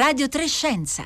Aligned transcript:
Radio 0.00 0.30
Trescenza. 0.30 1.04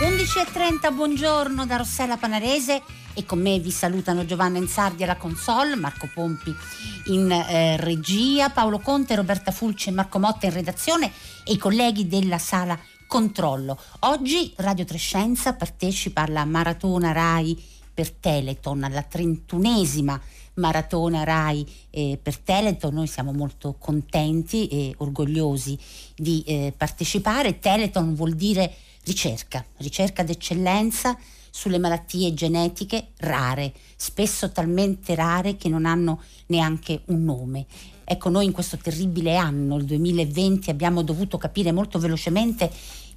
11.30, 0.00 0.94
buongiorno 0.94 1.66
da 1.66 1.76
Rossella 1.76 2.16
Panarese 2.16 2.82
e 3.12 3.26
con 3.26 3.42
me 3.42 3.58
vi 3.58 3.70
salutano 3.70 4.24
Giovanna 4.24 4.56
Insardi 4.56 5.02
alla 5.02 5.16
console, 5.16 5.76
Marco 5.76 6.08
Pompi 6.14 6.56
in 7.08 7.30
eh, 7.30 7.76
regia, 7.76 8.48
Paolo 8.48 8.78
Conte, 8.78 9.16
Roberta 9.16 9.50
Fulci 9.50 9.90
e 9.90 9.92
Marco 9.92 10.18
Motta 10.18 10.46
in 10.46 10.54
redazione 10.54 11.12
e 11.44 11.52
i 11.52 11.58
colleghi 11.58 12.08
della 12.08 12.38
sala 12.38 12.78
controllo. 13.12 13.78
Oggi 14.00 14.54
Radio 14.56 14.86
Trescenza 14.86 15.52
partecipa 15.52 16.22
alla 16.22 16.46
maratona 16.46 17.12
RAI 17.12 17.62
per 17.92 18.10
Teleton, 18.10 18.84
alla 18.84 19.02
trentunesima 19.02 20.18
maratona 20.54 21.22
RAI 21.22 21.70
eh, 21.90 22.18
per 22.22 22.38
Teleton. 22.38 22.94
Noi 22.94 23.06
siamo 23.06 23.34
molto 23.34 23.76
contenti 23.78 24.66
e 24.68 24.94
orgogliosi 24.96 25.78
di 26.16 26.42
eh, 26.46 26.72
partecipare. 26.74 27.58
Teleton 27.58 28.14
vuol 28.14 28.32
dire 28.32 28.74
ricerca, 29.04 29.62
ricerca 29.76 30.22
d'eccellenza 30.22 31.14
sulle 31.54 31.78
malattie 31.78 32.32
genetiche 32.32 33.08
rare, 33.18 33.74
spesso 33.94 34.50
talmente 34.50 35.14
rare 35.14 35.56
che 35.56 35.68
non 35.68 35.84
hanno 35.84 36.22
neanche 36.46 37.02
un 37.06 37.24
nome. 37.24 37.66
Ecco, 38.04 38.30
noi 38.30 38.46
in 38.46 38.52
questo 38.52 38.78
terribile 38.78 39.36
anno, 39.36 39.76
il 39.76 39.84
2020, 39.84 40.70
abbiamo 40.70 41.02
dovuto 41.02 41.36
capire 41.36 41.70
molto 41.70 41.98
velocemente 41.98 42.70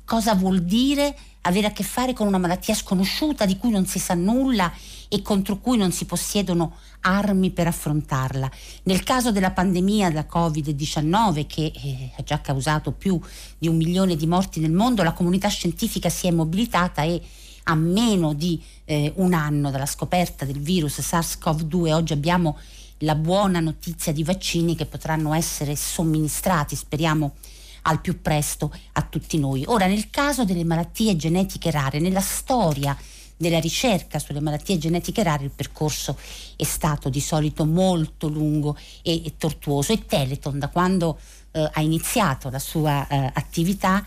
cosa 0.04 0.36
vuol 0.36 0.62
dire 0.64 1.18
avere 1.42 1.68
a 1.68 1.72
che 1.72 1.84
fare 1.84 2.14
con 2.14 2.28
una 2.28 2.38
malattia 2.38 2.76
sconosciuta 2.76 3.46
di 3.46 3.58
cui 3.58 3.72
non 3.72 3.86
si 3.86 4.00
sa 4.00 4.14
nulla 4.14 4.72
e 5.08 5.22
contro 5.22 5.60
cui 5.60 5.78
non 5.78 5.92
si 5.92 6.06
possiedono 6.06 6.76
armi 7.02 7.52
per 7.52 7.68
affrontarla. 7.68 8.50
Nel 8.84 9.04
caso 9.04 9.32
della 9.32 9.52
pandemia 9.52 10.12
da 10.12 10.28
Covid-19, 10.30 11.46
che 11.48 11.72
eh, 11.74 12.12
ha 12.18 12.24
già 12.24 12.42
causato 12.42 12.92
più 12.92 13.20
di 13.58 13.68
un 13.68 13.78
milione 13.78 14.16
di 14.16 14.28
morti 14.28 14.60
nel 14.60 14.72
mondo, 14.72 15.04
la 15.04 15.14
comunità 15.14 15.48
scientifica 15.48 16.10
si 16.10 16.28
è 16.28 16.32
mobilitata 16.32 17.04
e 17.04 17.22
a 17.68 17.76
meno 17.76 18.34
di 18.34 18.62
eh, 18.86 19.14
un 19.16 19.34
anno 19.34 19.72
dalla 19.72 19.86
scoperta 19.86 20.46
del 20.46 20.60
virus 20.60 21.00
SARS-CoV-2 21.00 21.92
oggi 21.92 22.14
abbiamo 22.14 22.58
la 23.00 23.16
buona 23.16 23.60
notizia 23.60 24.12
di 24.12 24.24
vaccini 24.24 24.76
che 24.76 24.86
potranno 24.86 25.34
essere 25.34 25.76
somministrati, 25.76 26.76
speriamo 26.76 27.36
al 27.84 28.02
più 28.02 28.22
presto 28.22 28.74
a 28.94 29.02
tutti 29.02 29.38
noi. 29.38 29.64
Ora, 29.68 29.86
nel 29.86 30.10
caso 30.10 30.46
delle 30.46 30.64
malattie 30.64 31.16
genetiche 31.16 31.72
rare, 31.72 32.00
nella 32.00 32.22
storia 32.22 32.98
della 33.38 33.60
ricerca 33.60 34.18
sulle 34.18 34.40
malattie 34.40 34.78
genetiche 34.78 35.22
rare 35.22 35.44
il 35.44 35.52
percorso 35.52 36.18
è 36.56 36.64
stato 36.64 37.10
di 37.10 37.20
solito 37.20 37.66
molto 37.66 38.30
lungo 38.30 38.78
e, 39.02 39.26
e 39.26 39.34
tortuoso 39.38 39.92
e 39.92 40.06
Teleton 40.06 40.58
da 40.58 40.70
quando 40.70 41.20
eh, 41.52 41.70
ha 41.74 41.82
iniziato 41.82 42.50
la 42.50 42.60
sua 42.60 43.06
eh, 43.08 43.32
attività 43.34 44.06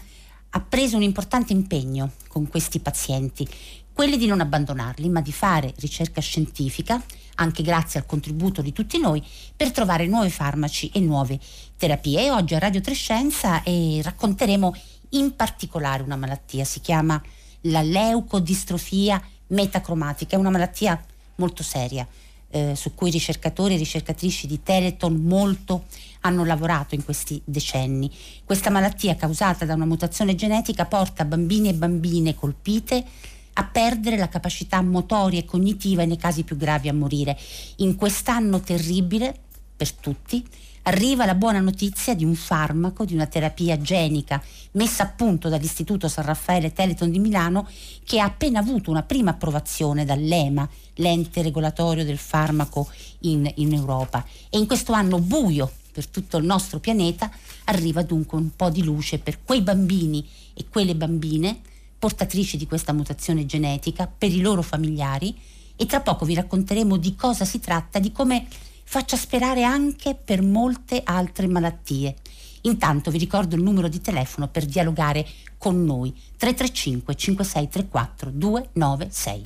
ha 0.51 0.61
preso 0.61 0.97
un 0.97 1.03
importante 1.03 1.53
impegno 1.53 2.13
con 2.29 2.49
questi 2.49 2.81
pazienti, 2.81 3.47
quelli 3.93 4.17
di 4.17 4.27
non 4.27 4.41
abbandonarli 4.41 5.09
ma 5.09 5.21
di 5.21 5.33
fare 5.33 5.75
ricerca 5.77 6.21
scientifica 6.21 7.03
anche 7.39 7.63
grazie 7.63 8.01
al 8.01 8.07
contributo 8.07 8.63
di 8.63 8.73
tutti 8.73 8.99
noi, 8.99 9.25
per 9.57 9.71
trovare 9.71 10.07
nuovi 10.07 10.31
farmaci 10.31 10.91
e 10.93 11.01
nuove 11.01 11.39
terapie. 11.77 12.23
E 12.23 12.31
oggi 12.31 12.55
a 12.55 12.59
Radio 12.59 12.81
Trescenza 12.81 13.63
eh, 13.63 14.01
racconteremo 14.03 14.75
in 15.11 15.35
particolare 15.35 16.03
una 16.03 16.17
malattia, 16.17 16.65
si 16.65 16.81
chiama 16.81 17.21
la 17.63 17.83
leucodistrofia 17.83 19.23
metacromatica, 19.49 20.37
è 20.37 20.39
una 20.39 20.51
malattia 20.51 21.03
molto 21.37 21.63
seria. 21.63 22.07
Eh, 22.51 22.75
su 22.75 22.95
cui 22.95 23.11
ricercatori 23.11 23.75
e 23.75 23.77
ricercatrici 23.77 24.47
di 24.47 24.63
Teleton 24.63 25.17
molto 25.17 25.85
hanno 26.21 26.47
lavorato 26.47 26.95
in 26.95 27.05
questi 27.05 27.39
decenni. 27.45 28.11
Questa 28.43 28.71
malattia 28.71 29.17
causata 29.17 29.67
da 29.67 29.75
una 29.75 29.85
mutazione 29.85 30.35
genetica 30.35 30.87
porta 30.87 31.27
bambini 31.27 31.69
e 31.69 31.75
bambine 31.75 32.35
colpite 32.35 33.05
a 33.53 33.65
perdere 33.65 34.17
la 34.17 34.31
capacità 34.31 34.81
motoria 34.81 35.41
e 35.41 35.45
cognitiva 35.45 36.03
e 36.03 36.07
nei 36.07 36.17
casi 36.17 36.43
più 36.43 36.57
gravi 36.57 36.89
a 36.89 36.95
morire. 36.95 37.37
In 37.77 37.97
quest'anno 37.97 38.61
terribile 38.61 39.37
per 39.77 39.93
tutti 39.93 40.43
arriva 40.83 41.27
la 41.27 41.35
buona 41.35 41.61
notizia 41.61 42.15
di 42.15 42.25
un 42.25 42.35
farmaco, 42.35 43.05
di 43.05 43.15
una 43.15 43.27
terapia 43.27 43.81
genica 43.81 44.43
messa 44.73 45.05
a 45.05 45.09
punto 45.09 45.49
dall'Istituto 45.49 46.09
San 46.09 46.25
Raffaele 46.25 46.73
Teleton 46.73 47.11
di 47.11 47.19
Milano 47.19 47.69
che 48.05 48.21
ha 48.21 48.25
appena 48.25 48.61
avuto 48.61 48.91
una 48.91 49.03
prima 49.03 49.31
approvazione 49.31 50.05
dall'EMA, 50.05 50.69
l'ente 50.95 51.43
regolatorio 51.43 52.05
del 52.05 52.19
farmaco 52.19 52.89
in, 53.21 53.51
in 53.57 53.73
Europa. 53.73 54.25
E 54.51 54.59
in 54.59 54.67
questo 54.67 54.93
anno 54.93 55.19
buio 55.19 55.71
per 55.93 56.07
tutto 56.07 56.37
il 56.37 56.45
nostro 56.45 56.79
pianeta 56.79 57.31
arriva 57.65 58.03
dunque 58.03 58.39
un 58.39 58.55
po' 58.55 58.71
di 58.71 58.85
luce 58.85 59.19
per 59.19 59.43
quei 59.43 59.63
bambini 59.63 60.27
e 60.55 60.67
quelle 60.69 60.95
bambine 60.95 61.61
portatrici 61.99 62.57
di 62.57 62.67
questa 62.67 62.93
mutazione 62.93 63.45
genetica, 63.45 64.07
per 64.07 64.33
i 64.33 64.41
loro 64.41 64.63
familiari 64.63 65.37
e 65.75 65.87
tra 65.87 66.01
poco 66.01 66.25
vi 66.25 66.35
racconteremo 66.35 66.97
di 66.97 67.15
cosa 67.15 67.45
si 67.45 67.61
tratta, 67.61 67.99
di 67.99 68.13
come 68.13 68.47
faccia 68.91 69.19
sperare 69.19 69.65
anche 69.65 70.15
per 70.15 70.41
molte 70.41 71.03
altre 71.05 71.47
malattie. 71.47 72.15
Intanto 72.63 73.11
vi 73.11 73.19
ricordo 73.19 73.55
il 73.55 73.63
numero 73.63 73.87
di 73.87 74.01
telefono 74.01 74.49
per 74.49 74.65
dialogare 74.65 75.27
con 75.59 75.85
noi 75.85 76.11
335 76.39 77.15
5634 77.15 78.31
296. 78.31 79.41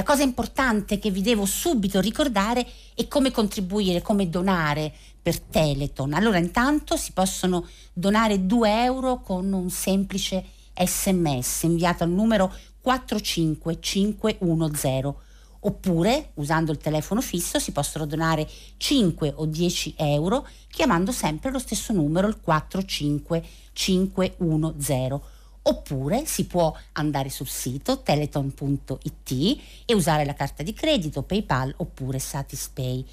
La 0.00 0.06
cosa 0.06 0.22
importante 0.22 0.98
che 0.98 1.10
vi 1.10 1.20
devo 1.20 1.44
subito 1.44 2.00
ricordare 2.00 2.66
è 2.94 3.06
come 3.06 3.30
contribuire, 3.30 4.00
come 4.00 4.30
donare 4.30 4.90
per 5.20 5.38
Teleton. 5.38 6.14
Allora 6.14 6.38
intanto 6.38 6.96
si 6.96 7.12
possono 7.12 7.66
donare 7.92 8.46
2 8.46 8.84
euro 8.84 9.20
con 9.20 9.52
un 9.52 9.68
semplice 9.68 10.42
sms 10.74 11.64
inviato 11.64 12.02
al 12.02 12.08
numero 12.08 12.50
45510 12.80 15.14
oppure 15.60 16.30
usando 16.36 16.72
il 16.72 16.78
telefono 16.78 17.20
fisso 17.20 17.58
si 17.58 17.70
possono 17.70 18.06
donare 18.06 18.48
5 18.78 19.34
o 19.36 19.44
10 19.44 19.96
euro 19.98 20.48
chiamando 20.70 21.12
sempre 21.12 21.50
lo 21.50 21.58
stesso 21.58 21.92
numero 21.92 22.26
il 22.26 22.40
45510 22.40 25.39
oppure 25.62 26.24
si 26.26 26.46
può 26.46 26.74
andare 26.92 27.28
sul 27.28 27.48
sito 27.48 28.00
teleton.it 28.00 29.60
e 29.84 29.94
usare 29.94 30.24
la 30.24 30.34
carta 30.34 30.62
di 30.62 30.72
credito, 30.72 31.22
PayPal 31.22 31.74
oppure 31.76 32.18
Satispay. 32.18 33.04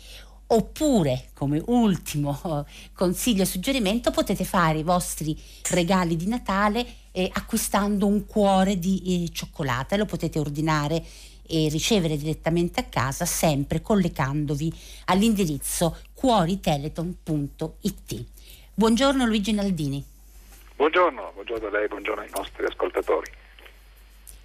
Oppure, 0.50 1.32
come 1.34 1.62
ultimo 1.66 2.66
consiglio 2.94 3.42
e 3.42 3.46
suggerimento, 3.46 4.12
potete 4.12 4.46
fare 4.46 4.80
i 4.80 4.84
vostri 4.84 5.38
regali 5.72 6.16
di 6.16 6.28
Natale 6.28 6.86
eh, 7.12 7.30
acquistando 7.34 8.08
un 8.08 8.26
cuore 8.26 8.80
di 8.80 9.26
eh, 9.26 9.30
cioccolata. 9.30 9.98
Lo 9.98 10.06
potete 10.06 10.40
ordinare 10.40 11.04
e 11.46 11.68
ricevere 11.70 12.16
direttamente 12.18 12.80
a 12.80 12.84
casa, 12.84 13.26
sempre 13.26 13.82
collegandovi 13.82 14.74
all'indirizzo 15.06 15.98
cuoriteleton.it. 16.14 18.26
Buongiorno 18.74 19.26
Luigi 19.26 19.52
Naldini. 19.52 20.16
Buongiorno, 20.78 21.32
buongiorno 21.34 21.68
a 21.70 21.72
lei, 21.72 21.88
buongiorno 21.88 22.22
ai 22.22 22.30
nostri 22.36 22.64
ascoltatori. 22.64 23.32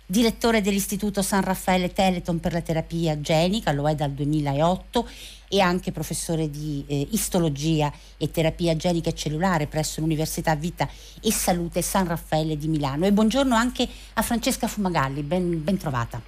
Direttore 0.06 0.62
dell'Istituto 0.62 1.20
San 1.20 1.44
Raffaele 1.44 1.93
Teleton 1.93 2.40
per 2.40 2.55
la 2.55 2.62
terapia 2.62 3.20
genica, 3.20 3.70
lo 3.73 3.87
è 3.87 3.94
dal 3.94 4.12
2008 4.12 5.06
e 5.50 5.61
anche 5.61 5.93
professore 5.93 6.49
di 6.49 6.87
eh, 6.88 7.06
istologia 7.11 7.93
e 8.17 8.31
terapia 8.31 8.75
genica 8.75 9.11
e 9.11 9.14
cellulare 9.14 9.67
presso 9.67 10.00
l'Università 10.00 10.55
Vita 10.55 10.88
e 11.23 11.31
Salute 11.31 11.82
San 11.82 12.08
Raffaele 12.08 12.56
di 12.56 12.69
Milano. 12.69 13.05
E 13.05 13.12
buongiorno 13.12 13.55
anche 13.55 13.87
a 14.14 14.23
Francesca 14.23 14.67
Fumagalli, 14.67 15.20
ben, 15.20 15.62
ben 15.62 15.76
trovata. 15.76 16.19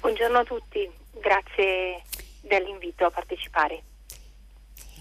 Buongiorno 0.00 0.40
a 0.40 0.44
tutti, 0.44 0.90
grazie 1.10 2.02
dell'invito 2.42 3.06
a 3.06 3.10
partecipare 3.10 3.82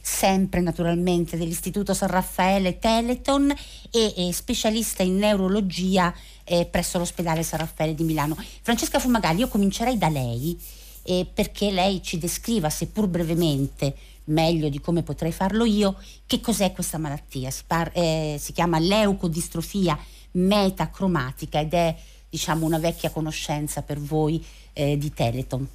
sempre 0.02 0.62
naturalmente 0.62 1.38
dell'Istituto 1.38 1.94
San 1.94 2.10
Raffaele 2.10 2.80
Teleton 2.80 3.54
e, 3.92 4.14
e 4.18 4.34
specialista 4.34 5.04
in 5.04 5.18
neurologia 5.18 6.14
eh, 6.44 6.66
presso 6.66 6.98
l'ospedale 6.98 7.44
San 7.44 7.60
Raffaele 7.60 7.94
di 7.94 8.04
Milano. 8.04 8.36
Francesca 8.62 9.00
Fumagalli, 9.00 9.42
io 9.42 9.48
comincerei 9.48 9.98
da 9.98 10.10
lei 10.10 10.60
eh, 11.04 11.28
perché 11.32 11.72
lei 11.72 12.02
ci 12.02 12.18
descriva, 12.18 12.70
seppur 12.70 13.08
brevemente, 13.08 13.96
meglio 14.26 14.70
di 14.70 14.80
come 14.80 15.04
potrei 15.04 15.32
farlo 15.32 15.66
io, 15.66 15.96
che 16.26 16.40
cos'è 16.40 16.72
questa 16.72 16.98
malattia. 16.98 17.50
Si, 17.52 17.64
par- 17.66 17.92
eh, 17.94 18.38
si 18.40 18.54
chiama 18.54 18.80
leucodistrofia 18.80 19.98
metacromatica 20.32 21.60
ed 21.60 21.74
è 21.74 21.96
diciamo, 22.30 22.66
una 22.66 22.80
vecchia 22.80 23.10
conoscenza 23.10 23.82
per 23.82 24.00
voi 24.00 24.44
eh, 24.74 24.98
di 24.98 25.14
Teleton. 25.14 25.68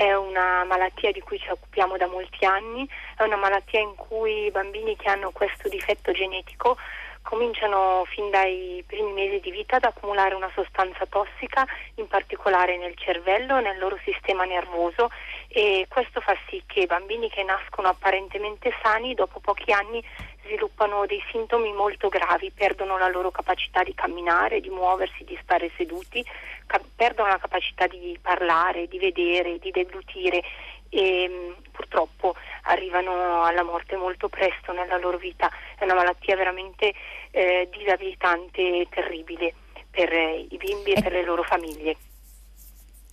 È 0.00 0.14
una 0.14 0.64
malattia 0.64 1.12
di 1.12 1.20
cui 1.20 1.38
ci 1.38 1.50
occupiamo 1.50 1.98
da 1.98 2.06
molti 2.06 2.46
anni, 2.46 2.88
è 3.18 3.22
una 3.22 3.36
malattia 3.36 3.80
in 3.80 3.94
cui 3.96 4.46
i 4.46 4.50
bambini 4.50 4.96
che 4.96 5.10
hanno 5.10 5.30
questo 5.30 5.68
difetto 5.68 6.10
genetico 6.12 6.78
cominciano 7.20 8.06
fin 8.06 8.30
dai 8.30 8.82
primi 8.86 9.12
mesi 9.12 9.40
di 9.40 9.50
vita 9.50 9.76
ad 9.76 9.84
accumulare 9.84 10.34
una 10.34 10.50
sostanza 10.54 11.04
tossica, 11.04 11.66
in 11.96 12.08
particolare 12.08 12.78
nel 12.78 12.96
cervello 12.96 13.60
nel 13.60 13.78
loro 13.78 13.98
sistema 14.02 14.44
nervoso 14.44 15.10
e 15.48 15.84
questo 15.90 16.22
fa 16.22 16.34
sì 16.48 16.62
che 16.66 16.80
i 16.80 16.86
bambini 16.86 17.28
che 17.28 17.42
nascono 17.42 17.88
apparentemente 17.88 18.72
sani 18.82 19.12
dopo 19.12 19.38
pochi 19.38 19.70
anni 19.70 20.02
sviluppano 20.50 21.06
dei 21.06 21.22
sintomi 21.30 21.72
molto 21.72 22.08
gravi, 22.08 22.50
perdono 22.50 22.98
la 22.98 23.08
loro 23.08 23.30
capacità 23.30 23.84
di 23.84 23.94
camminare, 23.94 24.60
di 24.60 24.68
muoversi, 24.68 25.22
di 25.22 25.38
stare 25.40 25.70
seduti, 25.76 26.24
ca- 26.66 26.82
perdono 26.96 27.28
la 27.28 27.38
capacità 27.38 27.86
di 27.86 28.18
parlare, 28.20 28.88
di 28.88 28.98
vedere, 28.98 29.58
di 29.60 29.70
deglutire 29.70 30.42
e 30.88 31.28
mh, 31.28 31.70
purtroppo 31.70 32.34
arrivano 32.64 33.44
alla 33.44 33.62
morte 33.62 33.96
molto 33.96 34.28
presto 34.28 34.72
nella 34.72 34.98
loro 34.98 35.18
vita. 35.18 35.48
È 35.78 35.84
una 35.84 35.94
malattia 35.94 36.34
veramente 36.34 36.92
eh, 37.30 37.68
disabilitante 37.70 38.60
e 38.60 38.88
terribile 38.90 39.54
per 39.88 40.12
eh, 40.12 40.46
i 40.50 40.56
bimbi 40.56 40.92
e 40.92 41.00
per 41.00 41.12
le 41.12 41.24
loro 41.24 41.44
famiglie. 41.44 41.96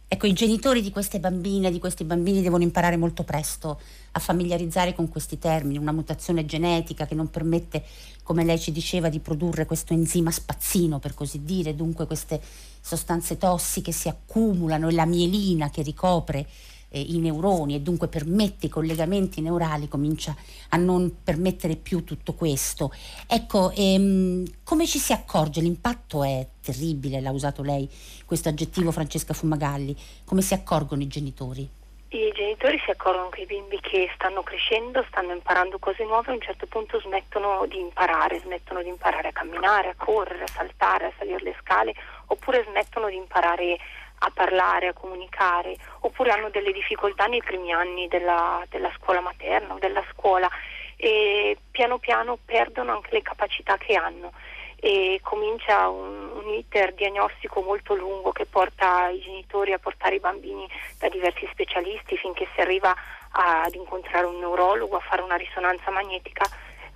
Ecco, 0.10 0.26
i 0.26 0.34
genitori 0.34 0.82
di 0.82 0.90
queste 0.90 1.20
bambine, 1.20 1.70
di 1.70 1.80
questi 1.80 2.06
bambini 2.06 2.42
devono 2.42 2.64
imparare 2.64 2.96
molto 2.96 3.24
presto 3.24 3.78
a 4.18 4.20
familiarizzare 4.20 4.94
con 4.94 5.10
questi 5.10 5.40
termini, 5.40 5.78
una 5.78 5.92
mutazione 5.92 6.46
genetica 6.46 7.06
che 7.06 7.16
non 7.16 7.30
permette, 7.30 7.84
come 8.24 8.44
lei 8.44 8.60
ci 8.60 8.72
diceva, 8.72 9.10
di 9.10 9.20
produrre 9.20 9.66
questo 9.66 9.94
enzima 9.94 10.32
spazzino, 10.32 11.00
per 11.00 11.14
così 11.14 11.44
dire, 11.44 11.76
dunque 11.76 12.06
queste 12.06 12.42
sostanze 12.82 13.38
tossiche 13.38 13.92
si 13.92 14.08
accumulano 14.10 14.90
e 14.90 14.94
la 14.94 15.06
mielina 15.06 15.70
che 15.70 15.82
ricopre 15.82 16.48
eh, 16.90 17.00
i 17.00 17.20
neuroni 17.20 17.76
e 17.76 17.82
dunque 17.82 18.08
permette 18.08 18.68
i 18.68 18.70
collegamenti 18.70 19.42
neurali 19.42 19.88
comincia 19.88 20.36
a 20.70 20.78
non 20.78 21.18
permettere 21.24 21.76
più 21.76 22.04
tutto 22.04 22.34
questo. 22.34 22.92
Ecco, 23.28 23.72
ehm, 23.72 24.46
come 24.64 24.86
ci 24.88 25.00
si 25.00 25.14
accorge? 25.14 25.62
L'impatto 25.62 26.24
è 26.24 26.48
terribile, 26.62 27.22
l'ha 27.22 27.32
usato 27.32 27.62
lei 27.62 27.90
questo 28.26 28.50
aggettivo 28.50 28.92
Francesca 28.92 29.34
Fumagalli, 29.34 29.96
come 30.24 30.42
si 30.42 30.54
accorgono 30.54 31.02
i 31.02 31.08
genitori? 31.08 31.70
I 32.18 32.32
genitori 32.34 32.82
si 32.84 32.90
accorgono 32.90 33.30
che 33.30 33.42
i 33.42 33.46
bimbi 33.46 33.80
che 33.80 34.10
stanno 34.16 34.42
crescendo, 34.42 35.06
stanno 35.08 35.34
imparando 35.34 35.78
cose 35.78 36.04
nuove, 36.04 36.32
a 36.32 36.34
un 36.34 36.42
certo 36.42 36.66
punto 36.66 37.00
smettono 37.00 37.64
di 37.68 37.80
imparare, 37.80 38.40
smettono 38.40 38.82
di 38.82 38.90
imparare 38.90 39.28
a 39.28 39.32
camminare, 39.32 39.90
a 39.90 39.96
correre, 39.96 40.42
a 40.42 40.48
saltare, 40.48 41.06
a 41.06 41.12
salire 41.16 41.44
le 41.44 41.56
scale, 41.62 41.94
oppure 42.26 42.66
smettono 42.68 43.08
di 43.10 43.18
imparare 43.18 43.78
a 44.18 44.32
parlare, 44.34 44.88
a 44.88 44.94
comunicare, 44.94 45.78
oppure 46.00 46.32
hanno 46.32 46.50
delle 46.50 46.72
difficoltà 46.72 47.28
nei 47.28 47.44
primi 47.44 47.72
anni 47.72 48.08
della, 48.08 48.66
della 48.68 48.92
scuola 48.98 49.22
materna 49.22 49.76
o 49.76 49.78
della 49.78 50.04
scuola 50.12 50.50
e 50.96 51.56
piano 51.70 52.00
piano 52.00 52.40
perdono 52.44 52.94
anche 52.94 53.10
le 53.12 53.22
capacità 53.22 53.78
che 53.78 53.94
hanno 53.94 54.32
e 54.80 55.20
comincia 55.24 55.90
un, 55.90 56.30
un, 56.36 56.54
iter 56.54 56.94
diagnostico 56.94 57.62
molto 57.62 57.96
lungo 57.96 58.32
che 58.32 58.46
porta 58.46 59.10
i 59.10 59.20
genitori 59.20 59.74
a 59.74 59.80
portare 59.80 60.16
i 60.16 60.20
bambini 60.20 60.68
da 61.00 61.10
diversi 61.10 61.48
specialisti 61.52 62.16
finché 62.18 62.48
si 62.54 62.62
arriva 62.62 62.94
a, 63.32 63.64
ad 63.64 63.74
incontrare 63.74 64.26
un 64.26 64.38
neurologo, 64.38 64.96
a 64.96 65.02
fare 65.02 65.24
una 65.24 65.36
risonanza 65.36 65.90
magnetica 65.90 66.46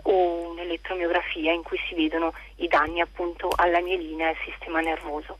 o 0.04 0.52
un'elettromiografia 0.52 1.52
in 1.52 1.64
cui 1.64 1.80
si 1.88 1.96
vedono 1.96 2.34
i 2.58 2.68
danni 2.68 3.02
appunto 3.02 3.50
alla 3.56 3.82
mielina 3.82 4.26
e 4.26 4.30
al 4.30 4.38
sistema 4.46 4.80
nervoso 4.80 5.38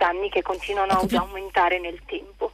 danni 0.00 0.30
che 0.30 0.40
continuano 0.40 0.92
ad 0.92 1.12
aumentare 1.12 1.78
nel 1.78 2.00
tempo. 2.06 2.52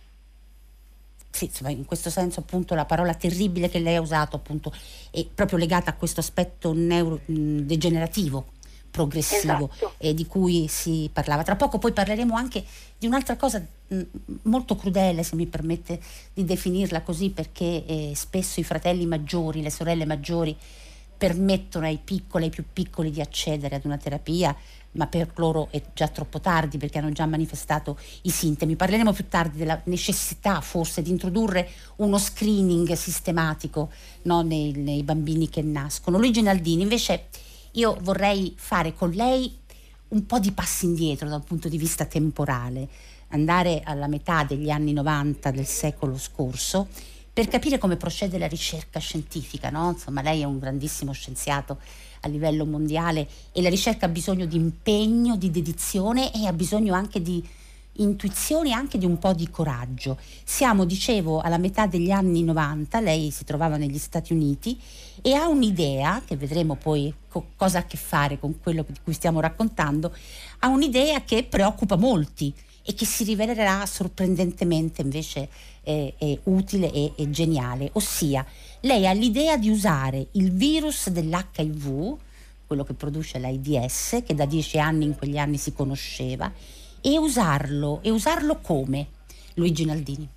Sì, 1.30 1.44
insomma, 1.44 1.70
in 1.70 1.84
questo 1.84 2.10
senso 2.10 2.40
appunto 2.40 2.74
la 2.74 2.86
parola 2.86 3.14
terribile 3.14 3.68
che 3.68 3.78
lei 3.78 3.94
ha 3.94 4.00
usato 4.00 4.36
appunto 4.36 4.72
è 5.12 5.24
proprio 5.32 5.58
legata 5.58 5.90
a 5.90 5.94
questo 5.94 6.18
aspetto 6.18 6.72
neurodegenerativo 6.74 8.54
progressivo 8.96 9.68
esatto. 9.70 9.92
eh, 9.98 10.14
di 10.14 10.26
cui 10.26 10.66
si 10.68 11.10
parlava. 11.12 11.42
Tra 11.42 11.54
poco 11.54 11.76
poi 11.76 11.92
parleremo 11.92 12.34
anche 12.34 12.64
di 12.96 13.06
un'altra 13.06 13.36
cosa 13.36 13.62
mh, 13.88 14.00
molto 14.44 14.74
crudele, 14.74 15.22
se 15.22 15.36
mi 15.36 15.44
permette 15.44 16.00
di 16.32 16.44
definirla 16.44 17.02
così, 17.02 17.28
perché 17.28 17.84
eh, 17.84 18.12
spesso 18.14 18.58
i 18.58 18.64
fratelli 18.64 19.04
maggiori, 19.04 19.60
le 19.60 19.70
sorelle 19.70 20.06
maggiori 20.06 20.56
permettono 21.16 21.84
ai 21.84 21.98
piccoli, 22.02 22.44
ai 22.44 22.50
più 22.50 22.64
piccoli 22.72 23.10
di 23.10 23.20
accedere 23.20 23.76
ad 23.76 23.84
una 23.84 23.98
terapia, 23.98 24.56
ma 24.92 25.06
per 25.06 25.30
loro 25.36 25.68
è 25.70 25.82
già 25.92 26.08
troppo 26.08 26.40
tardi 26.40 26.78
perché 26.78 26.98
hanno 26.98 27.12
già 27.12 27.26
manifestato 27.26 27.98
i 28.22 28.30
sintomi. 28.30 28.76
Parleremo 28.76 29.12
più 29.12 29.28
tardi 29.28 29.58
della 29.58 29.78
necessità 29.84 30.62
forse 30.62 31.02
di 31.02 31.10
introdurre 31.10 31.68
uno 31.96 32.16
screening 32.16 32.90
sistematico 32.92 33.90
no, 34.22 34.40
nei, 34.40 34.72
nei, 34.72 35.02
bambini 35.02 35.50
che 35.50 35.60
nascono. 35.60 36.16
Luigi 36.16 36.40
Naldini, 36.40 36.82
invece 36.82 37.28
io 37.76 37.96
vorrei 38.02 38.54
fare 38.56 38.94
con 38.94 39.10
lei 39.10 39.54
un 40.08 40.26
po' 40.26 40.38
di 40.38 40.52
passi 40.52 40.84
indietro 40.84 41.28
dal 41.28 41.44
punto 41.44 41.68
di 41.68 41.78
vista 41.78 42.04
temporale, 42.04 42.88
andare 43.28 43.82
alla 43.84 44.06
metà 44.06 44.44
degli 44.44 44.70
anni 44.70 44.92
90 44.92 45.50
del 45.50 45.66
secolo 45.66 46.16
scorso 46.16 46.88
per 47.32 47.48
capire 47.48 47.76
come 47.76 47.96
procede 47.96 48.38
la 48.38 48.46
ricerca 48.46 48.98
scientifica, 48.98 49.68
no? 49.68 49.90
Insomma, 49.90 50.22
lei 50.22 50.40
è 50.40 50.44
un 50.44 50.58
grandissimo 50.58 51.12
scienziato 51.12 51.78
a 52.20 52.28
livello 52.28 52.64
mondiale 52.64 53.28
e 53.52 53.60
la 53.60 53.68
ricerca 53.68 54.06
ha 54.06 54.08
bisogno 54.08 54.46
di 54.46 54.56
impegno, 54.56 55.36
di 55.36 55.50
dedizione 55.50 56.32
e 56.32 56.46
ha 56.46 56.52
bisogno 56.54 56.94
anche 56.94 57.20
di 57.20 57.46
intuizioni 57.98 58.70
e 58.70 58.72
anche 58.72 58.98
di 58.98 59.04
un 59.04 59.18
po' 59.18 59.32
di 59.32 59.50
coraggio. 59.50 60.18
Siamo, 60.44 60.84
dicevo, 60.84 61.40
alla 61.40 61.58
metà 61.58 61.86
degli 61.86 62.10
anni 62.10 62.42
90, 62.42 63.00
lei 63.00 63.30
si 63.30 63.44
trovava 63.44 63.76
negli 63.76 63.98
Stati 63.98 64.32
Uniti 64.32 64.78
e 65.22 65.34
ha 65.34 65.48
un'idea, 65.48 66.22
che 66.24 66.36
vedremo 66.36 66.76
poi 66.76 67.12
co- 67.28 67.48
cosa 67.56 67.78
ha 67.78 67.80
a 67.82 67.84
che 67.86 67.96
fare 67.96 68.38
con 68.38 68.60
quello 68.60 68.84
di 68.86 68.98
cui 69.02 69.12
stiamo 69.12 69.40
raccontando, 69.40 70.14
ha 70.60 70.68
un'idea 70.68 71.22
che 71.22 71.44
preoccupa 71.44 71.96
molti 71.96 72.52
e 72.82 72.94
che 72.94 73.04
si 73.04 73.24
rivelerà 73.24 73.84
sorprendentemente 73.86 75.02
invece 75.02 75.48
eh, 75.82 76.14
eh, 76.18 76.40
utile 76.44 76.92
e, 76.92 77.12
e 77.16 77.30
geniale, 77.30 77.90
ossia 77.94 78.46
lei 78.80 79.06
ha 79.06 79.12
l'idea 79.12 79.56
di 79.56 79.68
usare 79.68 80.28
il 80.32 80.52
virus 80.52 81.08
dell'HIV, 81.08 82.16
quello 82.66 82.84
che 82.84 82.94
produce 82.94 83.38
l'AIDS, 83.38 84.22
che 84.24 84.34
da 84.34 84.44
dieci 84.44 84.78
anni 84.78 85.04
in 85.04 85.16
quegli 85.16 85.38
anni 85.38 85.56
si 85.56 85.72
conosceva, 85.72 86.52
e 87.06 87.18
usarlo, 87.18 88.00
e 88.02 88.10
usarlo 88.10 88.56
come? 88.56 89.06
Luigi 89.54 89.86
Naldini 89.86 90.28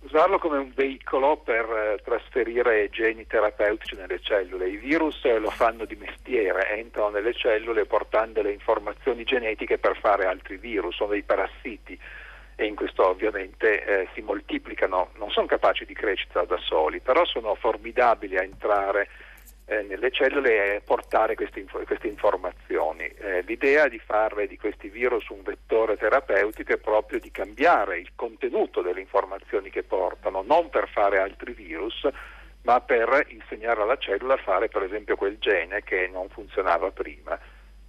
usarlo 0.00 0.38
come 0.38 0.58
un 0.58 0.72
veicolo 0.74 1.38
per 1.38 1.64
eh, 1.64 2.00
trasferire 2.04 2.90
geni 2.90 3.26
terapeutici 3.26 3.94
nelle 3.94 4.20
cellule. 4.20 4.68
I 4.68 4.76
virus 4.76 5.24
lo 5.38 5.48
fanno 5.50 5.84
di 5.86 5.94
mestiere, 5.94 6.68
entrano 6.76 7.10
nelle 7.10 7.32
cellule 7.32 7.86
portando 7.86 8.42
le 8.42 8.52
informazioni 8.52 9.24
genetiche 9.24 9.78
per 9.78 9.96
fare 9.98 10.26
altri 10.26 10.56
virus, 10.58 10.96
sono 10.96 11.10
dei 11.10 11.22
parassiti 11.22 11.98
e 12.56 12.66
in 12.66 12.74
questo 12.74 13.08
ovviamente 13.08 13.84
eh, 13.84 14.08
si 14.12 14.20
moltiplicano, 14.20 15.12
non 15.16 15.30
sono 15.30 15.46
capaci 15.46 15.86
di 15.86 15.94
crescita 15.94 16.44
da 16.44 16.58
soli, 16.58 17.00
però 17.00 17.24
sono 17.24 17.54
formidabili 17.54 18.36
a 18.36 18.42
entrare 18.42 19.08
eh, 19.72 19.82
nelle 19.82 20.10
cellule 20.10 20.76
e 20.76 20.80
portare 20.80 21.34
queste, 21.34 21.64
queste 21.64 22.06
informazioni. 22.06 23.04
Eh, 23.04 23.42
l'idea 23.42 23.88
di 23.88 23.98
fare 23.98 24.46
di 24.46 24.58
questi 24.58 24.88
virus 24.88 25.28
un 25.28 25.42
vettore 25.42 25.96
terapeutico 25.96 26.72
è 26.72 26.76
proprio 26.76 27.18
di 27.18 27.30
cambiare 27.30 27.98
il 27.98 28.10
contenuto 28.14 28.82
delle 28.82 29.00
informazioni 29.00 29.70
che 29.70 29.82
portano, 29.82 30.42
non 30.42 30.68
per 30.68 30.88
fare 30.88 31.18
altri 31.18 31.52
virus, 31.52 32.06
ma 32.62 32.80
per 32.80 33.26
insegnare 33.28 33.80
alla 33.82 33.96
cellula 33.96 34.34
a 34.34 34.42
fare 34.42 34.68
per 34.68 34.82
esempio 34.82 35.16
quel 35.16 35.38
gene 35.38 35.82
che 35.82 36.08
non 36.12 36.28
funzionava 36.28 36.90
prima. 36.90 37.38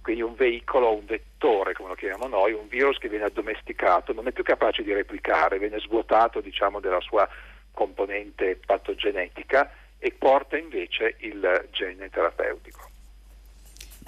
Quindi 0.02 0.22
un 0.22 0.34
veicolo, 0.34 0.92
un 0.92 1.06
vettore, 1.06 1.72
come 1.72 1.90
lo 1.90 1.94
chiamiamo 1.94 2.26
noi, 2.26 2.52
un 2.52 2.68
virus 2.68 2.98
che 2.98 3.08
viene 3.08 3.24
addomesticato, 3.24 4.12
non 4.12 4.26
è 4.26 4.32
più 4.32 4.42
capace 4.42 4.82
di 4.82 4.92
replicare, 4.92 5.58
viene 5.58 5.78
svuotato 5.80 6.40
diciamo, 6.40 6.80
della 6.80 7.00
sua 7.00 7.26
componente 7.72 8.58
patogenetica 8.64 9.70
e 10.04 10.12
porta 10.12 10.58
invece 10.58 11.16
il 11.20 11.68
gene 11.72 12.10
terapeutico. 12.10 12.90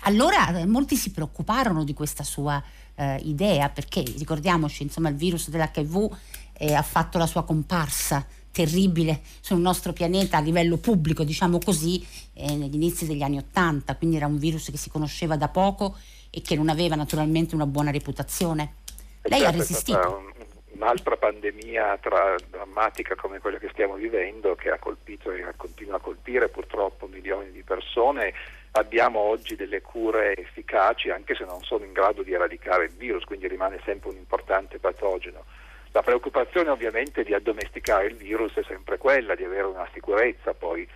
Allora 0.00 0.58
eh, 0.58 0.66
molti 0.66 0.94
si 0.94 1.10
preoccuparono 1.10 1.84
di 1.84 1.94
questa 1.94 2.22
sua 2.22 2.62
eh, 2.94 3.16
idea 3.22 3.70
perché 3.70 4.02
ricordiamoci 4.02 4.82
insomma 4.82 5.08
il 5.08 5.14
virus 5.14 5.48
dell'HIV 5.48 6.14
eh, 6.58 6.74
ha 6.74 6.82
fatto 6.82 7.16
la 7.16 7.26
sua 7.26 7.44
comparsa 7.44 8.26
terribile 8.52 9.22
sul 9.40 9.58
nostro 9.58 9.94
pianeta 9.94 10.36
a 10.36 10.40
livello 10.40 10.76
pubblico, 10.76 11.24
diciamo 11.24 11.58
così, 11.64 12.06
eh, 12.34 12.54
negli 12.54 12.74
inizi 12.74 13.06
degli 13.06 13.22
anni 13.22 13.38
Ottanta, 13.38 13.96
quindi 13.96 14.16
era 14.16 14.26
un 14.26 14.36
virus 14.36 14.70
che 14.70 14.76
si 14.76 14.90
conosceva 14.90 15.38
da 15.38 15.48
poco 15.48 15.96
e 16.28 16.42
che 16.42 16.56
non 16.56 16.68
aveva 16.68 16.94
naturalmente 16.94 17.54
una 17.54 17.66
buona 17.66 17.90
reputazione. 17.90 18.74
Lei 19.22 19.40
certo, 19.40 19.46
ha 19.46 19.58
resistito. 19.58 20.32
Un 20.76 20.82
un'altra 20.82 21.16
pandemia 21.16 21.96
tra, 22.02 22.34
drammatica 22.50 23.14
come 23.14 23.38
quella 23.38 23.56
che 23.56 23.70
stiamo 23.72 23.94
vivendo, 23.94 24.54
che 24.56 24.70
ha 24.70 24.78
colpito 24.78 25.32
e 25.32 25.42
continua 25.56 25.96
a 25.96 26.00
colpire 26.00 26.50
purtroppo 26.50 27.06
milioni 27.06 27.50
di 27.50 27.62
persone, 27.62 28.34
abbiamo 28.72 29.20
oggi 29.20 29.56
delle 29.56 29.80
cure 29.80 30.36
efficaci 30.36 31.08
anche 31.08 31.34
se 31.34 31.46
non 31.46 31.62
sono 31.62 31.86
in 31.86 31.94
grado 31.94 32.22
di 32.22 32.34
eradicare 32.34 32.84
il 32.84 32.92
virus, 32.92 33.24
quindi 33.24 33.48
rimane 33.48 33.80
sempre 33.86 34.10
un 34.10 34.16
importante 34.16 34.78
patogeno. 34.78 35.44
La 35.92 36.02
preoccupazione 36.02 36.68
ovviamente 36.68 37.24
di 37.24 37.32
addomesticare 37.32 38.08
il 38.08 38.16
virus 38.16 38.52
è 38.56 38.62
sempre 38.64 38.98
quella, 38.98 39.34
di 39.34 39.44
avere 39.44 39.64
una 39.64 39.88
sicurezza 39.94 40.52
poi 40.52 40.86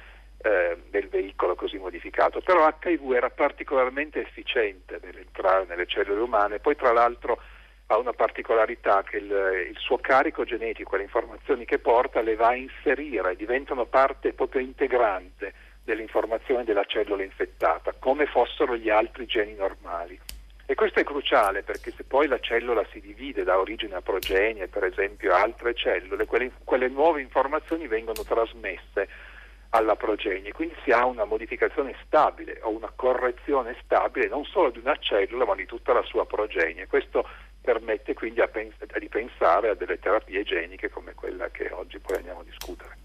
eh, 0.42 0.76
del 0.90 1.08
veicolo 1.08 1.54
così 1.54 1.78
modificato, 1.78 2.42
però 2.42 2.68
HIV 2.68 3.12
era 3.12 3.30
particolarmente 3.30 4.20
efficiente 4.20 5.00
nell'entrare 5.02 5.64
nelle 5.66 5.87
cellule 5.87 6.20
umane, 6.20 6.58
poi 6.58 6.76
tra 6.76 6.92
l'altro 6.92 7.40
ha 7.92 7.99
una 7.99 8.12
particolarità 8.12 9.02
che 9.02 9.16
il, 9.16 9.30
il, 9.70 9.76
suo 9.78 9.99
carico 9.99 10.44
genetico, 10.44 10.94
le 10.94 11.02
informazioni 11.02 11.64
che 11.64 11.80
porta, 11.80 12.20
le 12.20 12.37
va 12.37 12.49
a 12.49 12.54
inserire, 12.54 13.35
diventano 13.35 13.85
parte 13.85 14.32
proprio 14.32 14.61
integrante 14.61 15.52
dell'informazione 15.82 16.62
della 16.62 16.85
cellula 16.85 17.25
infettata, 17.25 17.92
come 17.99 18.26
fossero 18.26 18.76
gli 18.76 18.88
altri 18.88 19.26
geni 19.26 19.54
normali. 19.54 20.18
E 20.66 20.75
questo 20.76 21.00
è 21.00 21.04
cruciale 21.04 21.64
perché 21.64 21.90
se 21.90 22.04
poi 22.04 22.28
la 22.28 22.38
cellula 22.38 22.87
si 22.92 23.00
divide 23.00 23.42
da 23.42 23.59
origine 23.59 23.97
a 23.97 24.02
progenie, 24.02 24.68
per 24.68 24.85
esempio, 24.85 25.35
altre 25.35 25.75
cellule, 25.75 26.26
quelle, 26.26 26.52
quelle 26.62 26.87
nuove 26.87 27.20
informazioni 27.20 27.88
vengono 27.88 28.23
trasmesse 28.23 29.09
alla 29.70 29.97
progenie, 29.97 30.52
quindi 30.52 30.75
si 30.85 30.92
ha 30.92 31.04
una 31.06 31.25
modificazione 31.25 31.94
stabile 32.04 32.61
o 32.62 32.70
una 32.70 32.90
correzione 32.94 33.76
stabile 33.82 34.28
non 34.28 34.44
solo 34.44 34.70
di 34.70 34.78
una 34.78 34.97
cellula 34.97 35.44
ma 35.44 35.54
di 35.54 35.66
tutta 35.66 35.92
la 35.92 36.02
sua 36.02 36.26
progenie. 36.26 36.87
Questo 36.87 37.25
permette 37.61 38.14
quindi 38.14 38.40
pens- 38.50 38.99
di 38.99 39.09
pensare 39.09 39.71
a 39.71 39.75
delle 39.75 39.99
terapie 39.99 40.43
geniche 40.43 40.88
come 40.88 41.14
quella 41.14 41.49
che 41.50 41.71
oggi 41.71 41.99
poi 41.99 42.17
andiamo 42.17 42.40
a 42.40 42.45
discutere. 42.45 42.99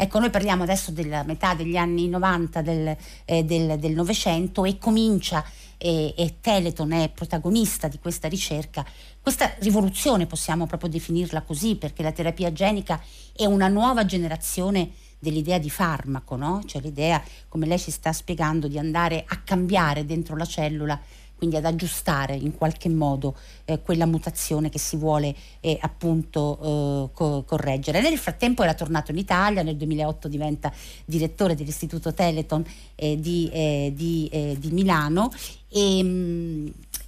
Ecco, 0.00 0.20
noi 0.20 0.30
parliamo 0.30 0.62
adesso 0.62 0.92
della 0.92 1.24
metà 1.24 1.54
degli 1.54 1.76
anni 1.76 2.08
90 2.08 2.62
del, 2.62 2.96
eh, 3.24 3.44
del, 3.44 3.78
del 3.78 3.92
Novecento 3.92 4.64
e 4.64 4.78
comincia, 4.78 5.44
eh, 5.76 6.14
e 6.16 6.36
Teleton 6.40 6.92
è 6.92 7.10
protagonista 7.10 7.88
di 7.88 7.98
questa 7.98 8.28
ricerca, 8.28 8.84
questa 9.20 9.54
rivoluzione 9.58 10.26
possiamo 10.26 10.66
proprio 10.66 10.90
definirla 10.90 11.42
così, 11.42 11.76
perché 11.76 12.02
la 12.02 12.12
terapia 12.12 12.52
genica 12.52 13.02
è 13.34 13.44
una 13.44 13.68
nuova 13.68 14.04
generazione 14.04 14.90
dell'idea 15.18 15.58
di 15.58 15.70
farmaco, 15.70 16.36
no? 16.36 16.62
cioè 16.64 16.80
l'idea, 16.80 17.22
come 17.48 17.66
lei 17.66 17.78
ci 17.78 17.90
sta 17.90 18.12
spiegando, 18.12 18.68
di 18.68 18.78
andare 18.78 19.24
a 19.26 19.40
cambiare 19.42 20.04
dentro 20.04 20.36
la 20.36 20.44
cellula 20.44 21.00
quindi 21.38 21.56
ad 21.56 21.64
aggiustare 21.64 22.34
in 22.34 22.56
qualche 22.56 22.88
modo 22.88 23.36
eh, 23.64 23.80
quella 23.80 24.06
mutazione 24.06 24.68
che 24.68 24.80
si 24.80 24.96
vuole 24.96 25.34
eh, 25.60 25.78
appunto 25.80 26.58
eh, 26.60 27.14
co- 27.14 27.44
correggere. 27.44 28.00
Nel 28.00 28.18
frattempo 28.18 28.64
era 28.64 28.74
tornato 28.74 29.12
in 29.12 29.18
Italia, 29.18 29.62
nel 29.62 29.76
2008 29.76 30.26
diventa 30.26 30.72
direttore 31.04 31.54
dell'Istituto 31.54 32.12
Teleton 32.12 32.64
eh, 32.96 33.18
di, 33.18 33.48
eh, 33.52 33.92
di, 33.94 34.28
eh, 34.32 34.56
di, 34.58 34.72
Milano 34.72 35.30
e, 35.68 36.02
mh, 36.02 36.08
mm, 36.08 36.66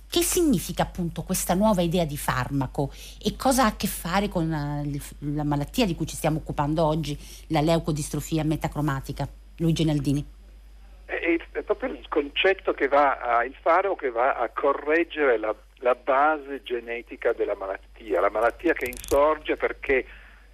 che 0.08 0.22
significa 0.22 0.84
appunto 0.84 1.22
questa 1.22 1.54
nuova 1.54 1.82
idea 1.82 2.04
di 2.04 2.16
farmaco 2.16 2.92
e 3.20 3.34
cosa 3.36 3.64
ha 3.64 3.66
a 3.66 3.76
che 3.76 3.88
fare 3.88 4.28
con 4.28 4.48
la, 4.48 4.82
la 5.18 5.44
malattia 5.44 5.86
di 5.86 5.94
cui 5.96 6.06
ci 6.06 6.16
stiamo 6.16 6.38
occupando 6.38 6.84
oggi, 6.84 7.18
la 7.48 7.60
leucodistrofia 7.60 8.44
metacromatica? 8.44 9.28
Luigi 9.56 9.84
Naldini 9.84 10.24
è 11.10 11.62
proprio 11.62 11.92
il 11.92 12.06
concetto 12.08 12.72
che 12.72 12.88
va 12.88 13.18
a, 13.18 13.44
il 13.44 13.56
faro 13.60 13.96
che 13.96 14.10
va 14.10 14.34
a 14.34 14.48
correggere 14.48 15.38
la, 15.38 15.54
la, 15.78 15.94
base 15.94 16.62
genetica 16.62 17.32
della 17.32 17.56
malattia, 17.56 18.20
la 18.20 18.30
malattia 18.30 18.72
che 18.72 18.86
insorge 18.86 19.56
perché 19.56 20.06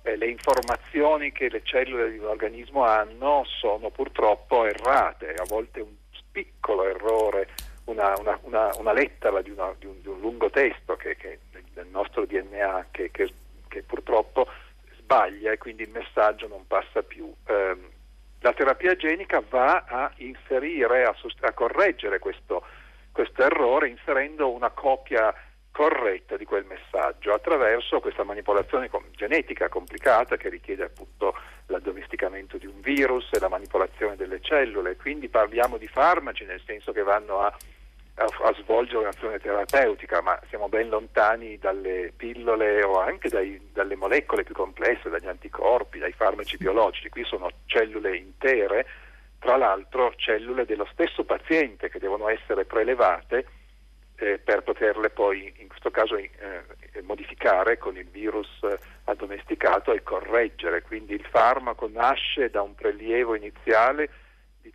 eh, 0.03 0.17
le 0.17 0.29
informazioni 0.29 1.33
che 1.33 1.49
le 1.51 1.63
cellule 1.63 2.11
di 2.11 2.19
un 2.19 2.27
organismo 2.27 2.85
hanno 2.85 3.45
sono 3.45 3.91
purtroppo 3.91 4.65
errate, 4.65 5.35
a 5.35 5.45
volte 5.47 5.81
un 5.81 5.95
piccolo 6.33 6.85
errore, 6.85 7.49
una, 7.85 8.15
una, 8.19 8.39
una, 8.43 8.71
una 8.79 8.93
lettera 8.93 9.43
di, 9.43 9.53
di, 9.53 9.87
un, 9.87 10.01
di, 10.01 10.09
un, 10.09 10.21
lungo 10.21 10.51
testo 10.51 10.97
che, 10.97 11.17
che, 11.17 11.39
del 11.73 11.87
nostro 11.89 12.25
DNA 12.25 12.87
che, 12.91 13.11
che, 13.11 13.33
purtroppo 13.87 14.49
sbaglia 14.99 15.53
e 15.53 15.59
quindi 15.59 15.83
il 15.83 15.91
messaggio 15.91 16.49
non 16.49 16.67
passa 16.67 17.03
più. 17.03 17.33
Eh, 17.47 17.95
la 18.47 18.53
terapia 18.53 18.95
genica 18.95 19.43
va 19.49 19.85
a 19.89 20.13
inserire, 20.19 21.03
a, 21.03 21.13
sost- 21.19 21.43
a 21.43 21.53
correggere 21.53 22.21
questo, 22.21 22.63
questo 23.11 23.43
errore 23.43 23.89
inserendo 23.89 24.53
una 24.53 24.71
copia 24.71 25.35
corretta 25.73 26.37
di 26.37 26.45
quel 26.45 26.65
messaggio 26.65 27.35
attraverso 27.35 27.99
questa 27.99 28.23
manipolazione 28.23 28.89
genetica 29.17 29.69
complicata 29.69 30.37
che 30.37 30.49
richiede 30.49 30.85
appunto 30.85 31.35
l'addomesticamento 31.67 32.57
di 32.57 32.67
un 32.67 32.81
virus 32.81 33.29
e 33.33 33.41
la 33.41 33.49
manipolazione 33.49 34.15
delle 34.15 34.41
cellule. 34.41 34.95
Quindi 34.95 35.29
parliamo 35.29 35.77
di 35.77 35.89
farmaci 35.89 36.45
nel 36.45 36.63
senso 36.65 36.93
che 36.93 37.03
vanno 37.03 37.41
a 37.41 37.53
a, 38.17 38.25
a 38.25 38.55
svolgere 38.55 38.99
un'azione 38.99 39.39
terapeutica, 39.39 40.23
ma 40.23 40.39
siamo 40.49 40.69
ben 40.69 40.89
lontani 40.89 41.59
dalle 41.59 42.13
pillole 42.17 42.83
o 42.83 42.99
anche 42.99 43.29
dai, 43.29 43.61
dalle 43.73 43.97
molecole 43.97 44.43
più 44.45 44.55
complesse, 44.55 45.11
dagli 45.11 45.27
anticorpi, 45.27 45.99
dai 45.99 46.13
farmaci 46.13 46.57
biologici. 46.57 47.09
Qui 47.09 47.25
sono 47.25 47.51
cellule 47.67 48.17
intere, 48.17 48.87
tra 49.39 49.57
l'altro 49.57 50.15
cellule 50.17 50.65
dello 50.65 50.89
stesso 50.93 51.25
paziente 51.25 51.91
che 51.91 51.99
devono 51.99 52.29
essere 52.29 52.65
prelevate 52.65 53.47
eh, 54.17 54.39
per 54.39 54.63
poterle 54.63 55.11
poi 55.11 55.53
in 55.59 55.69
questo 55.69 55.91
caso 55.91 56.17
eh, 56.17 56.31
modificare 57.03 57.77
con 57.77 57.99
il 57.99 58.09
virus 58.09 58.49
eh, 58.63 58.79
addomesticato 59.05 59.93
e 59.93 60.03
correggere. 60.03 60.81
Quindi 60.81 61.13
il 61.13 61.27
farmaco 61.31 61.87
nasce 61.93 62.49
da 62.49 62.63
un 62.63 62.75
prelievo 62.75 63.35
iniziale 63.35 64.09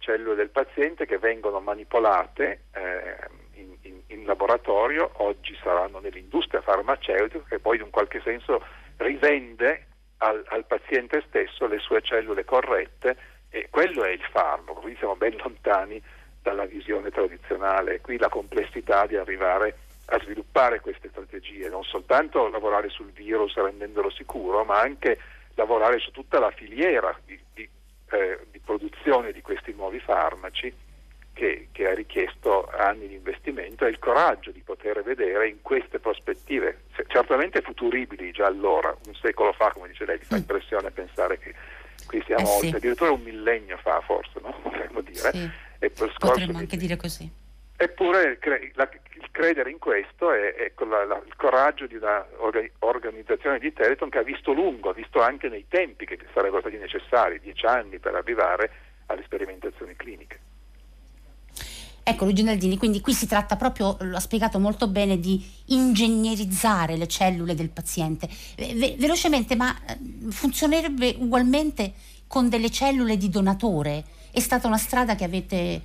cellule 0.01 0.35
del 0.35 0.49
paziente 0.49 1.05
che 1.05 1.17
vengono 1.17 1.61
manipolate 1.61 2.63
eh, 2.73 3.15
in, 3.53 3.77
in, 3.83 4.01
in, 4.07 4.25
laboratorio, 4.25 5.09
oggi 5.17 5.57
saranno 5.63 5.99
nell'industria 5.99 6.61
farmaceutica 6.61 7.45
che 7.47 7.59
poi 7.59 7.77
in 7.77 7.83
un 7.83 7.89
qualche 7.89 8.19
senso 8.21 8.61
rivende 8.97 9.85
al, 10.17 10.43
al 10.49 10.65
paziente 10.65 11.23
stesso 11.27 11.67
le 11.67 11.79
sue 11.79 12.01
cellule 12.01 12.43
corrette 12.43 13.15
e 13.49 13.67
quello 13.69 14.03
è 14.03 14.09
il 14.09 14.23
farmaco, 14.31 14.81
quindi 14.81 14.97
siamo 14.97 15.15
ben 15.15 15.37
lontani 15.37 16.01
dalla 16.41 16.65
visione 16.65 17.11
tradizionale. 17.11 18.01
Qui 18.01 18.17
la 18.17 18.29
complessità 18.29 19.05
di 19.05 19.15
arrivare 19.15 19.77
a 20.05 20.19
sviluppare 20.19 20.79
queste 20.81 21.09
strategie, 21.09 21.69
non 21.69 21.83
soltanto 21.83 22.49
lavorare 22.49 22.89
sul 22.89 23.11
virus 23.11 23.55
rendendolo 23.55 24.09
sicuro, 24.09 24.63
ma 24.63 24.79
anche 24.79 25.17
lavorare 25.55 25.99
su 25.99 26.11
tutta 26.11 26.39
la 26.39 26.51
filiera 26.51 27.17
di, 27.25 27.39
di 27.53 27.69
eh, 28.11 28.39
di 28.51 28.59
produzione 28.59 29.31
di 29.31 29.41
questi 29.41 29.73
nuovi 29.73 29.99
farmaci 29.99 30.73
che, 31.33 31.69
che, 31.71 31.87
ha 31.87 31.93
richiesto 31.93 32.67
anni 32.67 33.07
di 33.07 33.15
investimento 33.15 33.85
e 33.85 33.89
il 33.89 33.99
coraggio 33.99 34.51
di 34.51 34.61
poter 34.61 35.01
vedere 35.01 35.47
in 35.47 35.61
queste 35.61 35.99
prospettive, 35.99 36.81
certamente 37.07 37.61
futuribili 37.61 38.31
già 38.31 38.45
allora, 38.45 38.95
un 39.05 39.15
secolo 39.15 39.53
fa, 39.53 39.71
come 39.71 39.87
dice 39.87 40.05
lei, 40.05 40.17
mi 40.17 40.25
fa 40.25 40.35
mm. 40.35 40.39
impressione 40.39 40.91
pensare 40.91 41.39
che 41.39 41.55
qui 42.05 42.21
siamo 42.25 42.43
eh 42.43 42.45
sì. 42.45 42.65
oltre, 42.65 42.77
addirittura 42.77 43.11
un 43.11 43.21
millennio 43.21 43.77
fa 43.77 44.01
forse, 44.01 44.39
no? 44.41 44.53
potremmo 44.61 45.01
dire. 45.01 45.31
Sì. 45.31 45.49
E 45.79 45.89
per 45.89 46.13
Potremmo 46.19 46.59
anche 46.59 46.77
dire 46.77 46.95
così. 46.95 47.40
Eppure 47.83 48.37
il 48.37 49.29
credere 49.31 49.71
in 49.71 49.79
questo 49.79 50.31
è, 50.31 50.53
è 50.53 50.71
la, 50.85 51.03
la, 51.03 51.19
il 51.25 51.35
coraggio 51.35 51.87
di 51.87 51.95
una 51.95 52.23
organizzazione 52.77 53.57
di 53.57 53.73
Teleton 53.73 54.11
che 54.11 54.19
ha 54.19 54.23
visto 54.23 54.51
lungo, 54.51 54.89
ha 54.89 54.93
visto 54.93 55.19
anche 55.19 55.49
nei 55.49 55.65
tempi 55.67 56.05
che 56.05 56.19
sarebbero 56.31 56.59
stati 56.59 56.77
necessari, 56.77 57.39
dieci 57.39 57.65
anni 57.65 57.97
per 57.97 58.13
arrivare 58.13 58.71
alle 59.07 59.23
sperimentazioni 59.23 59.95
cliniche. 59.95 60.39
Ecco 62.03 62.25
Luigi 62.25 62.43
Naldini, 62.43 62.77
quindi 62.77 63.01
qui 63.01 63.13
si 63.13 63.25
tratta 63.25 63.55
proprio, 63.55 63.97
lo 64.01 64.17
ha 64.17 64.19
spiegato 64.19 64.59
molto 64.59 64.87
bene, 64.87 65.19
di 65.19 65.43
ingegnerizzare 65.69 66.97
le 66.97 67.07
cellule 67.07 67.55
del 67.55 67.71
paziente. 67.71 68.29
Ve- 68.57 68.95
velocemente, 68.99 69.55
ma 69.55 69.75
eh, 69.87 69.97
funzionerebbe 70.29 71.15
ugualmente 71.17 71.93
con 72.27 72.47
delle 72.47 72.69
cellule 72.69 73.17
di 73.17 73.29
donatore? 73.29 74.03
È 74.31 74.39
stata 74.39 74.67
una 74.67 74.77
strada 74.77 75.15
che 75.15 75.23
avete 75.23 75.81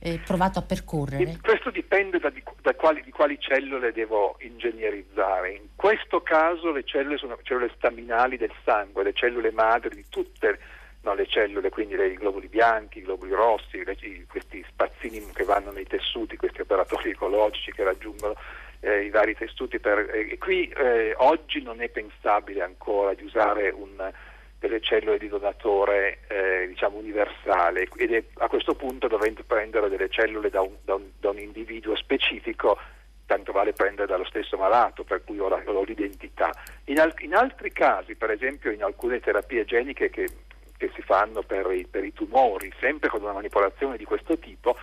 eh, 0.00 0.18
provato 0.24 0.58
a 0.58 0.62
percorrere? 0.62 1.38
Questo 1.42 1.70
dipende 1.70 2.18
da, 2.18 2.32
da 2.62 2.74
quali, 2.74 3.02
di, 3.02 3.10
quali, 3.10 3.38
cellule 3.38 3.92
devo 3.92 4.36
ingegnerizzare. 4.40 5.52
In 5.52 5.68
questo 5.76 6.22
caso 6.22 6.72
le 6.72 6.84
cellule 6.84 7.18
sono 7.18 7.38
cellule 7.42 7.70
staminali 7.76 8.36
del 8.36 8.52
sangue, 8.64 9.04
le 9.04 9.12
cellule 9.12 9.52
madri 9.52 9.94
di 9.94 10.04
tutte 10.08 10.58
no, 11.02 11.14
le 11.14 11.26
cellule, 11.26 11.70
quindi 11.70 11.94
i 11.94 12.14
globuli 12.14 12.48
bianchi, 12.48 12.98
i 12.98 13.02
globuli 13.02 13.32
rossi, 13.32 13.84
le, 13.84 13.96
questi 14.28 14.64
spazzini 14.68 15.24
che 15.32 15.44
vanno 15.44 15.70
nei 15.70 15.86
tessuti, 15.86 16.36
questi 16.36 16.62
operatori 16.62 17.10
ecologici 17.10 17.72
che 17.72 17.84
raggiungono 17.84 18.34
eh, 18.80 19.04
i 19.04 19.10
vari 19.10 19.34
tessuti. 19.34 19.78
Per, 19.78 20.10
eh, 20.12 20.38
qui 20.38 20.68
eh, 20.68 21.14
oggi 21.18 21.62
non 21.62 21.80
è 21.80 21.88
pensabile 21.88 22.62
ancora 22.62 23.14
di 23.14 23.24
usare 23.24 23.70
un 23.70 24.12
delle 24.60 24.80
cellule 24.80 25.18
di 25.18 25.26
donatore 25.26 26.18
eh, 26.28 26.66
diciamo 26.68 26.98
universale 26.98 27.88
ed 27.96 28.12
è, 28.12 28.22
a 28.34 28.48
questo 28.48 28.74
punto 28.74 29.08
dovendo 29.08 29.42
prendere 29.44 29.88
delle 29.88 30.10
cellule 30.10 30.50
da 30.50 30.60
un, 30.60 30.76
da, 30.84 30.94
un, 30.94 31.10
da 31.18 31.30
un, 31.30 31.38
individuo 31.38 31.96
specifico 31.96 32.78
tanto 33.24 33.52
vale 33.52 33.72
prendere 33.72 34.06
dallo 34.06 34.24
stesso 34.24 34.56
malato, 34.56 35.04
per 35.04 35.24
cui 35.24 35.38
ho, 35.38 35.48
la, 35.48 35.62
ho 35.64 35.82
l'identità. 35.84 36.50
In, 36.86 36.98
al, 36.98 37.14
in, 37.20 37.34
altri 37.34 37.72
casi, 37.72 38.16
per 38.16 38.30
esempio 38.32 38.72
in 38.72 38.82
alcune 38.82 39.20
terapie 39.20 39.64
geniche 39.64 40.10
che, 40.10 40.28
che 40.76 40.90
si 40.94 41.00
fanno 41.00 41.42
per 41.42 41.70
i, 41.70 41.86
per 41.86 42.04
i, 42.04 42.12
tumori, 42.12 42.72
sempre 42.80 43.08
con 43.08 43.22
una 43.22 43.32
manipolazione 43.32 43.96
di 43.96 44.04
questo 44.04 44.36
tipo, 44.36 44.76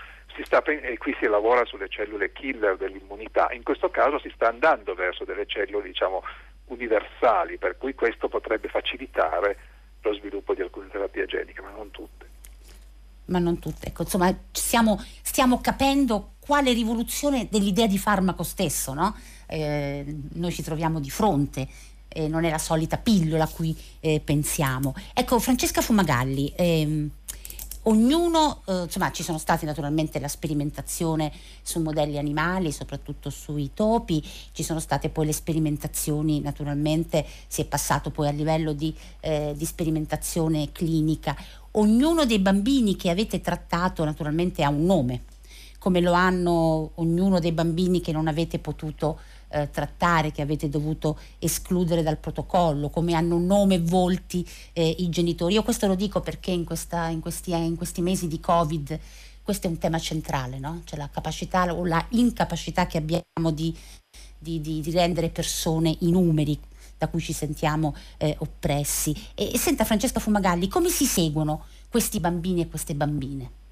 sta, 0.43 0.63
e 0.63 0.98
qui 0.98 1.15
si 1.19 1.27
lavora 1.27 1.65
sulle 1.65 1.89
cellule 1.89 2.31
killer 2.31 2.77
dell'immunità, 2.77 3.50
in 3.51 3.63
questo 3.63 3.89
caso 3.89 4.17
si 4.19 4.31
sta 4.34 4.48
andando 4.48 4.93
verso 4.93 5.25
delle 5.25 5.46
cellule 5.46 5.88
diciamo, 5.88 6.24
universali, 6.67 7.57
per 7.57 7.77
cui 7.77 7.93
questo 7.93 8.27
potrebbe 8.27 8.67
facilitare 8.67 9.57
lo 10.01 10.13
sviluppo 10.13 10.53
di 10.53 10.62
alcune 10.62 10.88
terapie 10.89 11.25
geniche, 11.25 11.62
ma 11.62 11.71
non 11.71 11.91
tutte. 11.91 12.25
Ma 13.25 13.39
non 13.39 13.59
tutte, 13.59 13.88
ecco, 13.88 14.03
insomma 14.03 14.33
stiamo, 14.51 15.03
stiamo 15.21 15.59
capendo 15.59 16.36
quale 16.39 16.71
rivoluzione 16.71 17.47
dell'idea 17.51 17.88
di 17.88 17.97
farmaco 17.97 18.43
stesso, 18.43 18.93
no? 18.93 19.13
eh, 19.47 20.05
noi 20.33 20.51
ci 20.51 20.62
troviamo 20.62 21.00
di 21.00 21.09
fronte. 21.09 21.67
Eh, 22.09 22.27
non 22.27 22.45
è 22.45 22.50
la 22.50 22.57
solita 22.57 22.97
pillola 22.97 23.43
a 23.43 23.50
cui 23.50 23.77
eh, 24.00 24.21
pensiamo. 24.24 24.95
Ecco, 25.13 25.39
Francesca 25.39 25.81
Fumagalli, 25.81 26.53
ehm, 26.55 27.09
ognuno, 27.88 28.62
eh, 28.65 28.84
insomma 28.84 29.12
ci 29.12 29.24
sono 29.24 29.38
stati 29.38 29.65
naturalmente 29.65 30.20
la 30.20 30.27
sperimentazione 30.27 31.32
su 31.62 31.79
modelli 31.82 32.17
animali, 32.17 32.72
soprattutto 32.72 33.29
sui 33.29 33.72
topi, 33.74 34.24
ci 34.51 34.63
sono 34.63 34.79
state 34.79 35.10
poi 35.10 35.25
le 35.25 35.34
sperimentazioni, 35.34 36.39
naturalmente 36.39 37.25
si 37.48 37.62
è 37.62 37.65
passato 37.65 38.12
poi 38.12 38.27
a 38.27 38.32
livello 38.32 38.74
di, 38.74 38.94
eh, 39.22 39.53
di 39.56 39.65
sperimentazione 39.65 40.72
clinica. 40.72 41.36
Ognuno 41.72 42.25
dei 42.25 42.39
bambini 42.39 42.96
che 42.96 43.10
avete 43.10 43.41
trattato 43.41 44.03
naturalmente 44.03 44.63
ha 44.63 44.70
un 44.70 44.86
nome, 44.86 45.24
come 45.79 46.01
lo 46.01 46.12
hanno 46.12 46.91
ognuno 46.96 47.39
dei 47.39 47.51
bambini 47.51 48.01
che 48.01 48.12
non 48.12 48.27
avete 48.27 48.60
potuto 48.60 49.20
eh, 49.49 49.69
trattare, 49.69 50.31
che 50.31 50.41
avete 50.41 50.69
dovuto 50.69 51.19
escludere 51.39 52.03
dal 52.03 52.17
protocollo, 52.17 52.89
come 52.89 53.13
hanno 53.13 53.37
nome 53.37 53.75
e 53.75 53.81
volti 53.81 54.47
eh, 54.73 54.95
i 54.99 55.09
genitori. 55.09 55.53
Io 55.53 55.63
questo 55.63 55.87
lo 55.87 55.95
dico 55.95 56.21
perché 56.21 56.51
in, 56.51 56.63
questa, 56.63 57.07
in, 57.07 57.19
questi, 57.19 57.51
in, 57.51 57.75
questi, 57.75 58.01
mesi 58.01 58.27
di 58.27 58.39
Covid 58.39 58.99
questo 59.47 59.67
è 59.67 59.69
un 59.69 59.77
tema 59.77 59.97
centrale, 59.97 60.59
no? 60.59 60.81
cioè 60.83 60.99
la 60.99 61.09
capacità 61.09 61.73
o 61.73 61.85
la 61.85 62.05
incapacità 62.09 62.85
che 62.85 62.97
abbiamo 62.97 63.51
di, 63.53 63.73
di, 64.37 64.59
di, 64.59 64.81
di 64.81 64.91
rendere 64.91 65.29
persone 65.29 65.95
i 66.01 66.11
numeri 66.11 66.59
da 66.97 67.07
cui 67.07 67.21
ci 67.21 67.31
sentiamo 67.31 67.95
eh, 68.17 68.35
oppressi. 68.39 69.15
E, 69.35 69.51
e 69.53 69.57
senta 69.57 69.85
Francesca 69.85 70.19
Fumagalli, 70.19 70.67
come 70.67 70.89
si 70.89 71.05
seguono 71.05 71.63
questi 71.89 72.19
bambini 72.19 72.59
e 72.59 72.67
queste 72.67 72.93
bambine? 72.93 73.66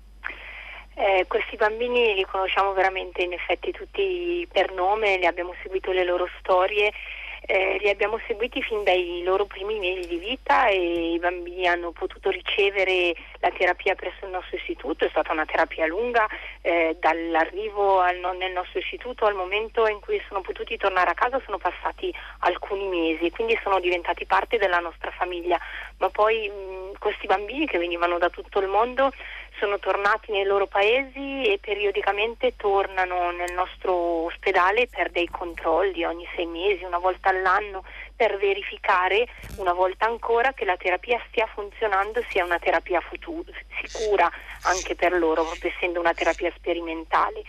Eh, 0.98 1.26
questi 1.28 1.58
bambini 1.58 2.14
li 2.14 2.24
conosciamo 2.24 2.72
veramente 2.72 3.22
in 3.22 3.34
effetti 3.34 3.72
tutti 3.72 4.48
per 4.50 4.72
nome, 4.72 5.18
li 5.18 5.26
abbiamo 5.26 5.54
seguito 5.62 5.92
le 5.92 6.06
loro 6.06 6.30
storie, 6.40 6.94
eh, 7.48 7.78
li 7.82 7.90
abbiamo 7.90 8.18
seguiti 8.26 8.62
fin 8.62 8.82
dai 8.84 9.22
loro 9.24 9.46
primi 9.46 9.78
mesi 9.78 10.08
di 10.08 10.18
vita 10.18 10.68
e 10.68 11.14
i 11.14 11.20
bambini 11.20 11.68
hanno 11.68 11.92
potuto 11.92 12.30
ricevere 12.30 13.14
la 13.40 13.52
terapia 13.52 13.94
presso 13.94 14.24
il 14.24 14.32
nostro 14.32 14.56
istituto, 14.56 15.04
è 15.04 15.10
stata 15.10 15.34
una 15.34 15.46
terapia 15.46 15.86
lunga, 15.86 16.28
eh, 16.62 16.96
dall'arrivo 17.00 18.00
al, 18.00 18.18
nel 18.38 18.54
nostro 18.54 18.80
istituto 18.80 19.26
al 19.26 19.36
momento 19.36 19.88
in 19.88 20.00
cui 20.00 20.22
sono 20.30 20.40
potuti 20.40 20.78
tornare 20.78 21.12
a 21.12 21.14
casa 21.14 21.42
sono 21.44 21.58
passati 21.58 22.12
alcuni 22.40 22.88
mesi, 22.88 23.30
quindi 23.32 23.60
sono 23.62 23.82
diventati 23.82 24.26
parte 24.26 24.58
della 24.58 24.80
nostra 24.80 25.12
famiglia, 25.12 25.60
ma 25.98 26.10
poi 26.10 26.50
mh, 26.50 26.98
questi 27.00 27.28
bambini 27.28 27.68
che 27.68 27.78
venivano 27.78 28.18
da 28.18 28.30
tutto 28.30 28.60
il 28.60 28.68
mondo 28.68 29.12
sono 29.60 29.80
tornati 29.80 30.32
nei 30.32 30.44
loro 30.44 30.68
paesi 30.68 31.44
e 31.44 31.60
periodicamente 31.60 32.56
tornano 32.56 33.32
nel 33.32 33.54
nostro 33.54 33.94
ospedale 34.26 34.88
per 34.88 35.12
dei 35.12 35.28
controlli 35.30 36.04
ogni 36.04 36.28
sei 36.36 36.46
mesi, 36.46 36.84
una 36.84 36.98
volta 36.98 37.30
all'anno, 37.30 37.84
per 38.16 38.38
verificare 38.38 39.28
una 39.58 39.74
volta 39.74 40.06
ancora 40.06 40.54
che 40.54 40.66
la 40.66 40.78
terapia 40.78 41.22
stia 41.28 41.48
funzionando, 41.48 42.24
sia 42.30 42.44
una 42.44 42.60
terapia 42.60 43.02
futura, 43.02 43.52
sicura 43.82 44.30
anche 44.64 44.96
per 44.96 45.14
loro, 45.14 45.44
proprio 45.44 45.72
essendo 45.76 46.00
una 46.00 46.14
terapia 46.14 46.52
sperimentale. 46.56 47.44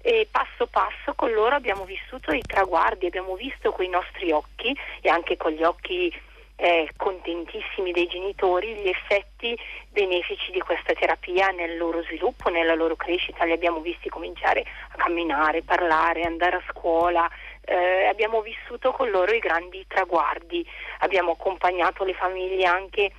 E 0.00 0.28
passo 0.30 0.66
passo 0.66 1.14
con 1.14 1.32
loro 1.32 1.54
abbiamo 1.54 1.84
vissuto 1.84 2.30
i 2.32 2.42
traguardi, 2.42 3.06
abbiamo 3.06 3.36
visto 3.36 3.72
con 3.72 3.84
i 3.86 3.88
nostri 3.88 4.30
occhi 4.32 4.76
e 5.00 5.08
anche 5.08 5.38
con 5.38 5.52
gli 5.52 5.62
occhi 5.62 6.12
eh, 6.56 6.88
contentissimi 6.96 7.92
dei 7.92 8.06
genitori 8.06 8.74
gli 8.74 8.88
effetti 8.88 9.58
benefici 9.90 10.52
di 10.52 10.60
questa 10.60 10.92
terapia 10.92 11.48
nel 11.48 11.76
loro 11.76 12.02
sviluppo, 12.02 12.48
nella 12.48 12.74
loro 12.74 12.96
crescita. 12.96 13.44
Li 13.44 13.52
abbiamo 13.52 13.80
visti 13.80 14.08
cominciare 14.08 14.64
a 14.90 14.96
camminare, 14.96 15.62
parlare, 15.62 16.22
andare 16.22 16.56
a 16.56 16.62
scuola. 16.70 17.28
Eh, 17.64 18.06
abbiamo 18.06 18.40
vissuto 18.42 18.92
con 18.92 19.10
loro 19.10 19.32
i 19.32 19.38
grandi 19.38 19.84
traguardi, 19.88 20.66
abbiamo 20.98 21.32
accompagnato 21.32 22.04
le 22.04 22.14
famiglie 22.14 22.66
anche 22.66 23.10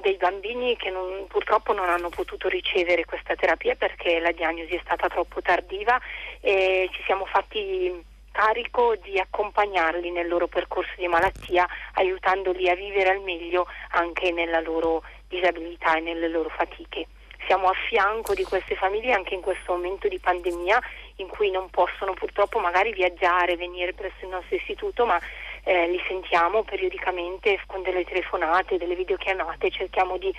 dei 0.00 0.16
bambini 0.16 0.76
che 0.76 0.90
non, 0.90 1.26
purtroppo 1.28 1.72
non 1.72 1.88
hanno 1.88 2.08
potuto 2.08 2.48
ricevere 2.48 3.04
questa 3.04 3.34
terapia 3.34 3.74
perché 3.76 4.18
la 4.18 4.32
diagnosi 4.32 4.74
è 4.74 4.80
stata 4.82 5.08
troppo 5.08 5.40
tardiva 5.40 5.98
e 6.40 6.88
ci 6.92 7.02
siamo 7.04 7.24
fatti 7.24 8.14
carico 8.36 8.94
di 8.96 9.18
accompagnarli 9.18 10.10
nel 10.10 10.28
loro 10.28 10.46
percorso 10.46 10.92
di 10.98 11.08
malattia, 11.08 11.66
aiutandoli 11.94 12.68
a 12.68 12.74
vivere 12.74 13.08
al 13.08 13.22
meglio 13.22 13.66
anche 13.92 14.30
nella 14.30 14.60
loro 14.60 15.02
disabilità 15.26 15.96
e 15.96 16.00
nelle 16.00 16.28
loro 16.28 16.50
fatiche. 16.50 17.06
Siamo 17.46 17.68
a 17.68 17.72
fianco 17.88 18.34
di 18.34 18.44
queste 18.44 18.74
famiglie 18.74 19.14
anche 19.14 19.32
in 19.32 19.40
questo 19.40 19.72
momento 19.72 20.06
di 20.06 20.18
pandemia 20.18 20.78
in 21.16 21.28
cui 21.28 21.50
non 21.50 21.70
possono 21.70 22.12
purtroppo 22.12 22.58
magari 22.58 22.92
viaggiare, 22.92 23.56
venire 23.56 23.94
presso 23.94 24.24
il 24.24 24.28
nostro 24.28 24.54
istituto, 24.54 25.06
ma 25.06 25.18
eh, 25.62 25.88
li 25.88 26.02
sentiamo 26.06 26.62
periodicamente 26.62 27.58
con 27.66 27.80
delle 27.80 28.04
telefonate, 28.04 28.76
delle 28.76 28.96
videochiamate, 28.96 29.70
cerchiamo 29.70 30.18
di 30.18 30.30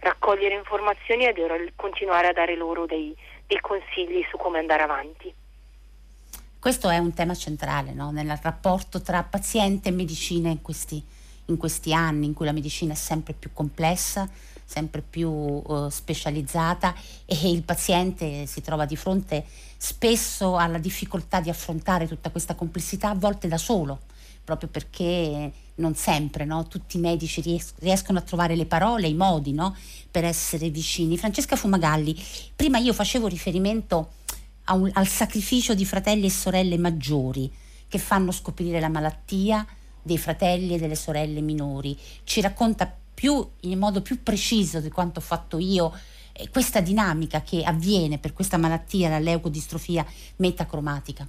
raccogliere 0.00 0.54
informazioni 0.54 1.24
e 1.24 1.72
continuare 1.74 2.26
a 2.26 2.32
dare 2.34 2.54
loro 2.54 2.84
dei, 2.84 3.16
dei 3.46 3.60
consigli 3.60 4.26
su 4.28 4.36
come 4.36 4.58
andare 4.58 4.82
avanti. 4.82 5.32
Questo 6.66 6.88
è 6.88 6.98
un 6.98 7.14
tema 7.14 7.36
centrale 7.36 7.92
no? 7.92 8.10
nel 8.10 8.36
rapporto 8.42 9.00
tra 9.00 9.22
paziente 9.22 9.88
e 9.88 9.92
medicina 9.92 10.48
in 10.48 10.62
questi, 10.62 11.00
in 11.44 11.56
questi, 11.56 11.94
anni, 11.94 12.26
in 12.26 12.34
cui 12.34 12.44
la 12.44 12.50
medicina 12.50 12.92
è 12.92 12.96
sempre 12.96 13.34
più 13.34 13.50
complessa, 13.52 14.28
sempre 14.64 15.00
più 15.00 15.30
uh, 15.30 15.88
specializzata 15.88 16.92
e 17.24 17.52
il 17.52 17.62
paziente 17.62 18.46
si 18.46 18.62
trova 18.62 18.84
di 18.84 18.96
fronte 18.96 19.44
spesso 19.76 20.56
alla 20.56 20.78
difficoltà 20.78 21.40
di 21.40 21.50
affrontare 21.50 22.08
tutta 22.08 22.30
questa 22.30 22.56
complessità, 22.56 23.10
a 23.10 23.14
volte 23.14 23.46
da 23.46 23.58
solo, 23.58 24.00
proprio 24.42 24.68
perché 24.68 25.52
non 25.76 25.94
sempre 25.94 26.44
no? 26.44 26.66
tutti 26.66 26.96
i 26.96 27.00
medici 27.00 27.42
ries- 27.42 27.74
riescono 27.78 28.18
a 28.18 28.22
trovare 28.22 28.56
le 28.56 28.66
parole, 28.66 29.06
i 29.06 29.14
modi 29.14 29.52
no? 29.52 29.76
per 30.10 30.24
essere 30.24 30.68
vicini. 30.70 31.16
Francesca 31.16 31.54
Fumagalli, 31.54 32.20
prima 32.56 32.78
io 32.78 32.92
facevo 32.92 33.28
riferimento 33.28 34.24
un, 34.74 34.90
al 34.94 35.06
sacrificio 35.06 35.74
di 35.74 35.84
fratelli 35.84 36.26
e 36.26 36.30
sorelle 36.30 36.78
maggiori 36.78 37.50
che 37.88 37.98
fanno 37.98 38.32
scoprire 38.32 38.80
la 38.80 38.88
malattia 38.88 39.66
dei 40.02 40.18
fratelli 40.18 40.74
e 40.74 40.78
delle 40.78 40.94
sorelle 40.94 41.40
minori. 41.40 41.96
Ci 42.24 42.40
racconta 42.40 42.92
più, 43.14 43.46
in 43.60 43.78
modo 43.78 44.02
più 44.02 44.22
preciso 44.22 44.80
di 44.80 44.90
quanto 44.90 45.20
ho 45.20 45.22
fatto 45.22 45.58
io 45.58 45.92
eh, 46.32 46.48
questa 46.50 46.80
dinamica 46.80 47.42
che 47.42 47.62
avviene 47.62 48.18
per 48.18 48.32
questa 48.32 48.58
malattia, 48.58 49.08
la 49.08 49.18
leucodistrofia 49.18 50.04
metacromatica. 50.36 51.26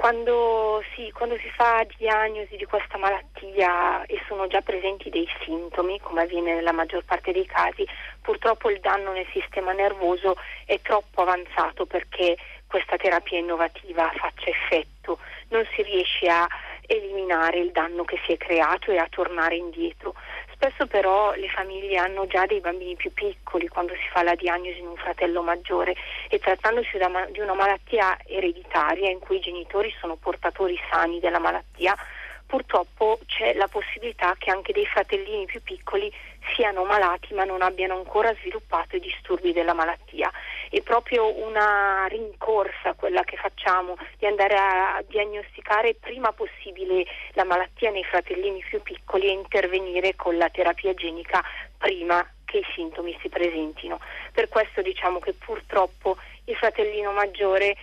Quando, 0.00 0.82
sì, 0.94 1.12
quando, 1.12 1.36
si 1.36 1.50
fa 1.50 1.84
diagnosi 1.98 2.56
di 2.56 2.64
questa 2.64 2.96
malattia 2.96 4.02
e 4.06 4.18
sono 4.26 4.46
già 4.46 4.62
presenti 4.62 5.10
dei 5.10 5.28
sintomi, 5.44 6.00
come 6.00 6.22
avviene 6.22 6.54
nella 6.54 6.72
maggior 6.72 7.04
parte 7.04 7.32
dei 7.32 7.44
casi, 7.44 7.86
purtroppo 8.22 8.70
il 8.70 8.80
danno 8.80 9.12
nel 9.12 9.26
sistema 9.30 9.72
nervoso 9.72 10.38
è 10.64 10.80
troppo 10.80 11.20
avanzato 11.20 11.84
perché 11.84 12.38
questa 12.66 12.96
terapia 12.96 13.40
innovativa 13.40 14.10
faccia 14.16 14.48
effetto. 14.48 15.18
Non 15.48 15.68
si 15.74 15.82
riesce 15.82 16.28
a 16.28 16.48
eliminare 16.86 17.58
il 17.58 17.70
danno 17.70 18.04
che 18.04 18.18
si 18.24 18.32
è 18.32 18.38
creato 18.38 18.92
e 18.92 18.96
a 18.96 19.06
tornare 19.10 19.56
indietro. 19.56 20.14
Spesso 20.62 20.86
però 20.86 21.32
le 21.36 21.48
famiglie 21.48 21.96
hanno 21.96 22.26
già 22.26 22.44
dei 22.44 22.60
bambini 22.60 22.94
più 22.94 23.10
piccoli 23.14 23.66
quando 23.66 23.94
si 23.94 24.06
fa 24.12 24.22
la 24.22 24.34
diagnosi 24.34 24.78
in 24.78 24.88
un 24.88 24.96
fratello 24.96 25.40
maggiore 25.40 25.96
e 26.28 26.38
trattandosi 26.38 26.98
di 27.30 27.40
una 27.40 27.54
malattia 27.54 28.18
ereditaria 28.26 29.08
in 29.08 29.20
cui 29.20 29.38
i 29.38 29.40
genitori 29.40 29.90
sono 29.98 30.16
portatori 30.16 30.78
sani 30.90 31.18
della 31.18 31.38
malattia, 31.38 31.96
purtroppo 32.44 33.20
c'è 33.24 33.54
la 33.54 33.68
possibilità 33.68 34.34
che 34.36 34.50
anche 34.50 34.74
dei 34.74 34.84
fratellini 34.84 35.46
più 35.46 35.62
piccoli 35.62 36.12
siano 36.54 36.84
malati 36.84 37.32
ma 37.32 37.44
non 37.44 37.62
abbiano 37.62 37.96
ancora 37.96 38.34
sviluppato 38.34 38.96
i 38.96 39.00
disturbi 39.00 39.54
della 39.54 39.72
malattia. 39.72 40.30
È 40.72 40.80
proprio 40.82 41.36
una 41.36 42.06
rincorsa 42.06 42.94
quella 42.94 43.24
che 43.24 43.36
facciamo 43.36 43.96
di 44.18 44.26
andare 44.26 44.54
a 44.54 45.02
diagnosticare 45.04 45.94
prima 45.94 46.30
possibile 46.30 47.04
la 47.32 47.42
malattia 47.42 47.90
nei 47.90 48.04
fratellini 48.04 48.62
più 48.62 48.80
piccoli 48.80 49.26
e 49.26 49.32
intervenire 49.32 50.14
con 50.14 50.36
la 50.36 50.48
terapia 50.48 50.94
genica 50.94 51.42
prima 51.76 52.24
che 52.44 52.58
i 52.58 52.66
sintomi 52.72 53.18
si 53.20 53.28
presentino. 53.28 53.98
Per 54.30 54.48
questo 54.48 54.80
diciamo 54.80 55.18
che 55.18 55.32
purtroppo 55.32 56.16
il 56.44 56.54
fratellino 56.54 57.10
maggiore 57.10 57.76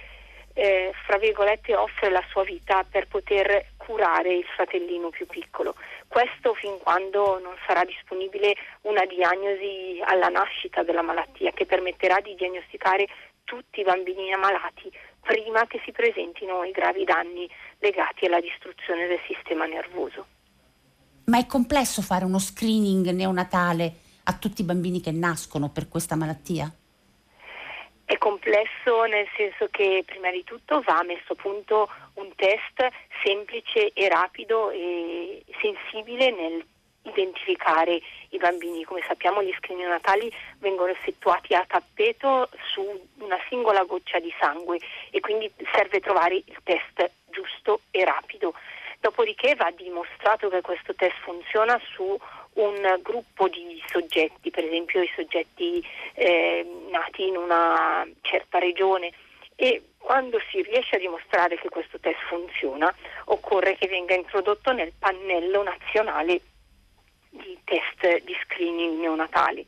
eh, 0.58 0.91
fra 1.06 1.20
virgolette 1.20 1.76
offre 1.76 2.10
la 2.10 2.24
sua 2.30 2.43
vita 2.43 2.84
per 2.84 3.08
poter 3.08 3.74
curare 3.78 4.34
il 4.34 4.46
fratellino 4.56 5.10
più 5.10 5.28
piccolo. 5.28 5.76
Questo 6.08 6.56
fin 6.56 6.80
quando 6.80 7.39
non 7.39 7.54
sarà 7.67 7.86
disponibile 7.86 8.56
una 8.82 9.06
diagnosi 9.06 10.02
alla 10.04 10.30
nascita 10.30 10.82
della 10.82 11.04
malattia 11.04 11.52
che 11.52 11.67
permetterà 11.67 12.20
di 12.22 12.34
diagnosticare 12.34 13.08
tutti 13.43 13.82
i 13.82 13.84
bambini 13.84 14.34
ammalati 14.34 14.91
prima 15.22 15.67
che 15.67 15.80
si 15.86 15.91
presentino 15.91 16.63
i 16.63 16.72
gravi 16.72 17.04
danni 17.04 17.48
legati 17.78 18.26
alla 18.26 18.41
distruzione 18.41 19.06
del 19.06 19.20
sistema 19.28 19.65
nervoso. 19.65 20.26
Ma 21.26 21.38
è 21.38 21.46
complesso 21.46 22.02
fare 22.02 22.26
uno 22.26 22.39
screening 22.39 23.10
neonatale 23.12 23.93
a 24.24 24.34
tutti 24.34 24.62
i 24.62 24.65
bambini 24.65 25.02
che 25.02 25.12
nascono 25.12 25.70
per 25.70 25.88
questa 25.88 26.15
malattia? 26.15 26.72
Complesso 28.17 29.03
nel 29.06 29.27
senso 29.36 29.67
che 29.69 30.03
prima 30.06 30.32
di 30.32 30.43
tutto 30.43 30.82
va 30.82 31.01
messo 31.03 31.34
a 31.34 31.36
punto 31.36 31.89
un 32.15 32.34
test 32.36 32.88
semplice 33.23 33.91
e 33.93 34.10
rapido 34.10 34.69
e 34.69 35.43
sensibile 35.60 36.32
nel 36.32 36.65
identificare 37.08 38.01
i 38.30 38.38
bambini. 38.38 38.84
Come 38.84 39.03
sappiamo 39.08 39.41
gli 39.41 39.53
screening 39.58 39.88
natali 39.88 40.32
vengono 40.60 40.91
effettuati 40.91 41.53
a 41.53 41.65
tappeto 41.67 42.49
su 42.71 42.84
una 43.19 43.38
singola 43.49 43.84
goccia 43.84 44.19
di 44.19 44.34
sangue 44.39 44.80
e 45.10 45.19
quindi 45.19 45.51
serve 45.73 45.99
trovare 45.99 46.36
il 46.36 46.58
test 46.63 47.10
giusto 47.30 47.82
e 47.91 48.03
rapido. 48.03 48.53
Dopodiché 48.99 49.56
va 49.56 49.71
dimostrato 49.75 50.49
che 50.49 50.62
questo 50.62 50.93
test 50.95 51.15
funziona 51.21 51.80
su 51.93 52.19
un 52.58 53.00
gruppo 53.02 53.48
di 53.48 53.82
soggetti, 53.88 54.50
per 54.50 54.63
esempio 54.65 55.02
i 55.02 55.12
soggetti 55.15 55.84
eh, 56.13 56.65
nati 56.89 57.28
in 57.28 57.38
una 57.38 58.08
certa 58.22 58.60
regione. 58.60 59.12
E 59.56 59.89
quando 59.98 60.39
si 60.52 60.62
riesce 60.62 60.96
a 60.96 61.00
dimostrare 61.00 61.58
che 61.58 61.70
questo 61.70 62.00
test 62.00 62.20
funziona 62.28 62.93
occorre 63.26 63.76
che 63.76 63.88
venga 63.88 64.13
introdotto 64.13 64.72
nel 64.72 64.93
pannello 64.98 65.63
nazionale 65.63 66.41
di 67.30 67.58
test 67.63 68.24
di 68.24 68.36
screening 68.43 69.00
neonatali 69.00 69.65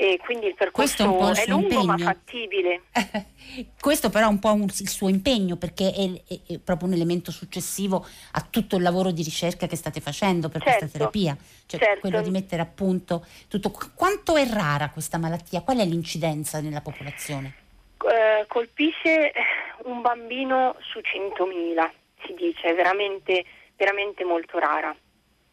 e 0.00 0.16
quindi 0.16 0.46
il 0.46 0.54
percorso 0.54 1.30
è, 1.34 1.42
è 1.42 1.46
lungo 1.46 1.74
impegno. 1.74 1.84
ma 1.84 1.98
fattibile. 1.98 2.84
Questo 3.78 4.08
però 4.08 4.28
è 4.28 4.30
un 4.30 4.38
po' 4.38 4.54
un, 4.54 4.62
il 4.62 4.88
suo 4.88 5.10
impegno 5.10 5.56
perché 5.56 5.92
è, 5.92 6.10
è, 6.26 6.54
è, 6.54 6.58
proprio 6.58 6.88
un 6.88 6.94
elemento 6.94 7.30
successivo 7.30 8.06
a 8.32 8.40
tutto 8.48 8.76
il 8.76 8.82
lavoro 8.82 9.10
di 9.10 9.22
ricerca 9.22 9.66
che 9.66 9.76
state 9.76 10.00
facendo 10.00 10.48
per 10.48 10.62
certo, 10.62 10.78
questa 10.78 10.98
terapia, 10.98 11.36
cioè 11.66 11.80
certo. 11.80 12.00
quello 12.00 12.22
di 12.22 12.30
mettere 12.30 12.62
a 12.62 12.64
punto 12.64 13.26
tutto. 13.46 13.70
Quanto 13.94 14.36
è 14.36 14.46
rara 14.46 14.88
questa 14.88 15.18
malattia? 15.18 15.60
Qual 15.60 15.76
è 15.76 15.84
l'incidenza 15.84 16.62
nella 16.62 16.80
popolazione? 16.80 17.56
Eh, 18.02 18.46
colpisce 18.46 19.32
un 19.84 20.00
bambino 20.00 20.76
su 20.80 21.00
100.000, 21.00 21.90
si 22.24 22.32
dice, 22.32 22.68
è 22.68 22.74
veramente, 22.74 23.44
veramente 23.76 24.24
molto 24.24 24.58
rara. 24.58 24.96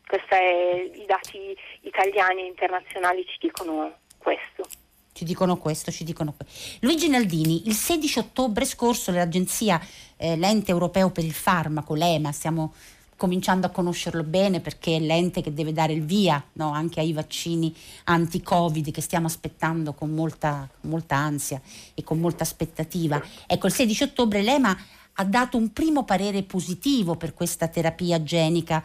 Questi 0.08 1.02
i 1.02 1.06
dati 1.06 1.54
italiani 1.82 2.44
e 2.44 2.46
internazionali 2.46 3.26
ci 3.26 3.36
dicono 3.42 4.06
questo. 4.28 4.68
Ci 5.14 5.24
dicono 5.24 5.56
questo, 5.58 5.90
ci 5.90 6.04
dicono 6.04 6.34
questo. 6.34 6.54
Luigi 6.82 7.08
Naldini, 7.08 7.68
il 7.68 7.74
16 7.74 8.20
ottobre 8.20 8.66
scorso 8.66 9.12
l'agenzia, 9.12 9.80
eh, 10.18 10.36
l'ente 10.36 10.72
europeo 10.72 11.12
per 11.12 11.24
il 11.24 11.32
farmaco, 11.32 11.96
l'EMA, 11.96 12.34
stiamo 12.34 12.74
cominciando 13.16 13.66
a 13.66 13.70
conoscerlo 13.70 14.24
bene 14.24 14.60
perché 14.60 14.98
è 14.98 15.00
l'ente 15.00 15.42
che 15.42 15.54
deve 15.54 15.72
dare 15.72 15.94
il 15.94 16.04
via 16.04 16.44
no, 16.54 16.72
anche 16.72 17.00
ai 17.00 17.14
vaccini 17.14 17.74
anti-Covid 18.04 18.92
che 18.92 19.02
stiamo 19.02 19.26
aspettando 19.26 19.94
con 19.94 20.12
molta, 20.12 20.70
molta 20.82 21.16
ansia 21.16 21.60
e 21.96 22.04
con 22.04 22.20
molta 22.20 22.44
aspettativa. 22.44 23.20
Ecco, 23.48 23.68
il 23.68 23.74
16 23.74 24.04
ottobre 24.04 24.44
l'EMA 24.44 24.78
ha 25.14 25.24
dato 25.24 25.58
un 25.58 25.72
primo 25.72 26.04
parere 26.04 26.44
positivo 26.44 27.16
per 27.16 27.34
questa 27.34 27.70
terapia 27.70 28.22
genica 28.22 28.84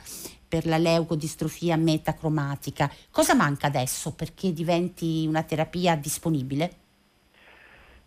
per 0.53 0.67
la 0.67 0.77
leucodistrofia 0.77 1.79
metacromatica. 1.79 2.91
Cosa 3.11 3.35
manca 3.35 3.69
adesso 3.69 4.15
perché 4.15 4.53
diventi 4.53 5.25
una 5.27 5.43
terapia 5.45 5.97
disponibile? 5.97 6.71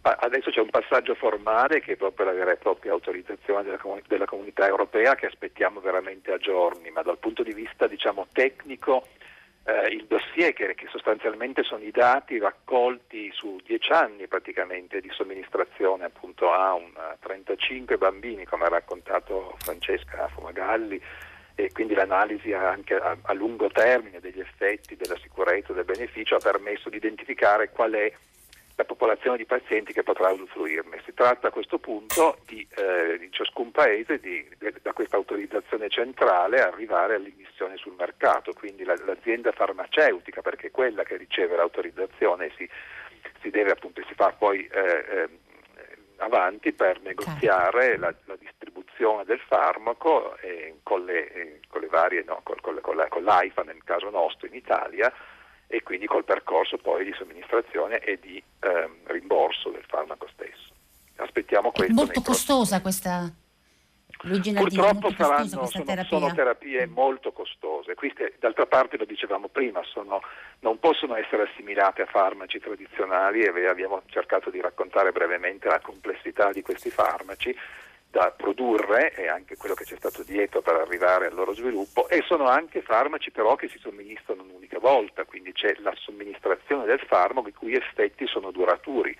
Adesso 0.02 0.52
c'è 0.52 0.60
un 0.60 0.70
passaggio 0.70 1.16
formale 1.16 1.82
che 1.82 1.94
è 1.94 1.96
proprio 1.96 2.28
la 2.28 2.34
vera 2.34 2.52
e 2.52 2.58
propria 2.58 2.92
autorizzazione 2.92 3.64
della, 3.64 3.80
comun- 3.80 4.04
della 4.08 4.26
comunità 4.26 4.68
europea 4.68 5.16
che 5.16 5.26
aspettiamo 5.26 5.80
veramente 5.80 6.32
a 6.32 6.38
giorni, 6.38 6.92
ma 6.92 7.02
dal 7.02 7.18
punto 7.18 7.42
di 7.42 7.52
vista 7.52 7.88
diciamo, 7.88 8.28
tecnico 8.32 9.08
eh, 9.64 9.88
il 9.88 10.06
dossier 10.06 10.54
che, 10.54 10.76
che, 10.76 10.86
sostanzialmente 10.92 11.64
sono 11.64 11.84
i 11.84 11.90
dati 11.90 12.38
raccolti 12.38 13.32
su 13.34 13.60
dieci 13.66 13.92
anni 13.92 14.28
praticamente 14.28 15.02
di 15.02 15.10
somministrazione 15.12 16.06
appunto 16.06 16.52
a 16.52 16.76
un, 16.76 16.92
35 17.20 17.98
bambini 17.98 18.46
come 18.46 18.66
ha 18.66 18.70
raccontato 18.70 19.56
Francesca 19.58 20.28
Fumagalli 20.28 21.02
e 21.56 21.72
quindi 21.72 21.94
l'analisi 21.94 22.52
anche 22.52 22.96
a, 22.96 23.18
a, 23.22 23.34
lungo 23.34 23.70
termine 23.70 24.20
degli 24.20 24.40
effetti 24.40 24.98
della 24.98 25.18
sicurezza 25.18 25.72
e 25.72 25.76
del 25.76 25.86
beneficio 25.86 26.36
ha 26.36 26.40
permesso 26.40 26.90
di 26.90 26.98
identificare 26.98 27.70
qual 27.70 27.94
è 27.94 28.12
la 28.76 28.84
popolazione 28.84 29.38
di 29.38 29.46
pazienti 29.46 29.94
che 29.94 30.04
potrà 30.04 30.30
usufruirne. 30.32 31.02
Si 31.06 31.14
tratta 31.14 31.48
a 31.48 31.52
questo 31.52 31.80
punto 31.80 32.40
di, 32.46 32.68
eh, 32.76 33.18
di 33.18 33.32
ciascun 33.32 33.72
paese, 33.72 34.20
di, 34.20 34.46
da 34.82 34.92
questa 34.92 35.16
autorizzazione 35.16 35.88
centrale, 35.88 36.62
arrivare 36.62 37.16
all'immissione 37.16 37.78
sul 37.78 37.96
mercato, 37.98 38.52
quindi 38.52 38.84
la, 38.84 38.96
l'azienda 39.06 39.54
farmaceutica, 39.54 40.42
perché 40.42 40.68
è 40.68 40.72
quella 40.72 41.04
che 41.04 41.16
riceve 41.16 41.56
l'autorizzazione 41.56 42.52
si, 42.58 42.70
si 43.42 43.50
deve 43.50 43.72
appunto, 43.72 44.04
si 44.06 44.14
fa 44.14 44.34
poi 44.34 44.68
eh, 44.68 45.06
eh, 45.10 45.30
avanti 46.18 46.74
per 46.74 47.02
negoziare 47.02 47.98
la, 47.98 48.14
la 48.26 48.36
distribuzione 48.36 49.24
del 49.26 49.40
farmaco 49.40 50.38
eh, 50.38 50.80
con, 50.84 51.06
le, 51.06 51.32
eh, 51.34 51.60
con, 51.68 51.82
le, 51.82 51.88
varie, 51.88 52.24
no, 52.26 52.42
con, 52.44 52.56
con, 52.62 52.76
la, 52.96 53.08
con, 53.08 53.24
l'AIFA 53.24 53.64
nel 53.64 53.84
caso 53.84 54.10
nostro 54.10 54.48
in 54.48 54.56
Italia 54.56 55.12
e 55.68 55.84
quindi 55.84 56.06
col 56.06 56.24
percorso 56.24 56.78
poi 56.78 57.06
di 57.06 57.14
somministrazione 57.18 58.00
e 58.00 58.20
di 58.20 58.42
ehm, 58.60 58.98
rimborso 59.06 59.70
del 59.70 59.84
farmaco 59.88 60.28
stesso. 60.34 60.74
Aspettiamo 61.18 61.72
questo. 61.72 61.92
È 61.92 61.96
molto 61.96 62.22
costosa 62.22 62.82
questa 62.82 63.32
Purtroppo 64.26 65.12
saranno, 65.12 65.46
sono, 65.46 65.70
terapia. 65.70 66.04
sono, 66.04 66.34
terapie 66.34 66.88
molto 66.88 67.32
costose, 67.32 67.94
queste 67.94 68.34
d'altra 68.40 68.66
parte 68.66 68.98
lo 68.98 69.06
dicevamo 69.06 69.50
prima, 69.50 69.82
sono, 69.84 70.22
non 70.62 70.80
possono 70.80 71.16
essere 71.16 71.44
assimilate 71.44 72.02
a 72.02 72.08
farmaci 72.08 72.60
tradizionali 72.60 73.42
e 73.42 73.68
abbiamo 73.68 74.02
cercato 74.08 74.50
di 74.50 74.60
raccontare 74.60 75.12
brevemente 75.12 75.68
la 75.68 75.80
complessità 75.80 76.52
di 76.52 76.64
questi 76.64 76.90
farmaci 76.90 77.56
da 78.10 78.34
produrre 78.36 79.14
e 79.14 79.28
anche 79.28 79.58
quello 79.58 79.76
che 79.76 79.84
c'è 79.84 79.98
stato 79.98 80.24
dietro 80.24 80.62
per 80.62 80.76
arrivare 80.76 81.28
al 81.28 81.34
loro 81.34 81.54
sviluppo. 81.54 82.08
E 82.08 82.24
sono 82.26 82.48
anche 82.48 82.82
farmaci 82.82 83.30
però 83.30 83.56
che 83.56 83.68
si 83.68 83.78
somministrano 83.78 84.42
un'unica 84.42 84.80
volta, 84.80 85.26
quindi 85.26 85.52
c'è 85.52 85.76
la 85.80 85.94
somministrazione 85.98 86.86
del 86.86 87.02
farmaco 87.02 87.50
i 87.50 87.54
cui 87.54 87.76
effetti 87.76 88.26
sono 88.26 88.52
duraturi 88.52 89.16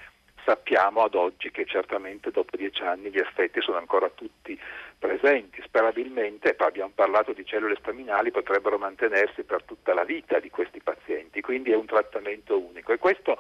sappiamo 0.46 1.02
ad 1.02 1.16
oggi 1.16 1.50
che 1.50 1.66
certamente 1.66 2.32
dopo 2.32 2.56
dieci 2.56 2.84
anni 2.84 3.10
gli 3.10 3.18
effetti 3.18 3.60
sono 3.62 3.78
ancora 3.78 4.10
tutti 4.10 4.58
presenti, 4.98 5.62
sperabilmente, 5.64 6.56
abbiamo 6.58 6.92
parlato 6.94 7.34
di 7.34 7.46
cellule 7.46 7.76
staminali, 7.80 8.32
potrebbero 8.32 8.78
mantenersi 8.78 9.44
per 9.44 9.64
tutta 9.64 9.94
la 9.94 10.04
vita 10.04 10.40
di 10.40 10.50
questi 10.50 10.80
pazienti, 10.80 11.42
quindi 11.42 11.72
è 11.72 11.76
un 11.76 11.86
trattamento 11.86 12.60
unico. 12.60 12.94
E 12.94 12.98
questo 12.98 13.38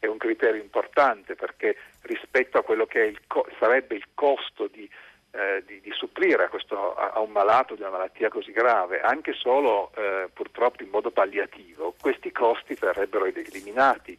è 0.00 0.06
un 0.06 0.18
criterio 0.18 0.60
importante 0.60 1.34
perché 1.34 1.76
rispetto 2.02 2.58
a 2.58 2.62
quello 2.62 2.86
che 2.86 3.00
il 3.00 3.20
co- 3.26 3.46
sarebbe 3.58 3.94
il 3.94 4.06
costo 4.14 4.66
di, 4.66 4.88
eh, 5.30 5.62
di, 5.66 5.80
di 5.80 5.90
supplire 5.92 6.44
a, 6.44 6.48
questo, 6.48 6.94
a, 6.94 7.12
a, 7.14 7.20
un 7.20 7.30
malato 7.30 7.74
di 7.74 7.80
una 7.80 7.90
malattia 7.90 8.28
così 8.28 8.52
grave, 8.52 9.00
anche 9.00 9.32
solo 9.32 9.92
eh, 9.96 10.28
purtroppo 10.32 10.82
in 10.82 10.90
modo 10.90 11.10
palliativo, 11.10 11.94
questi 12.00 12.30
costi 12.32 12.74
verrebbero 12.74 13.24
eliminati 13.24 14.16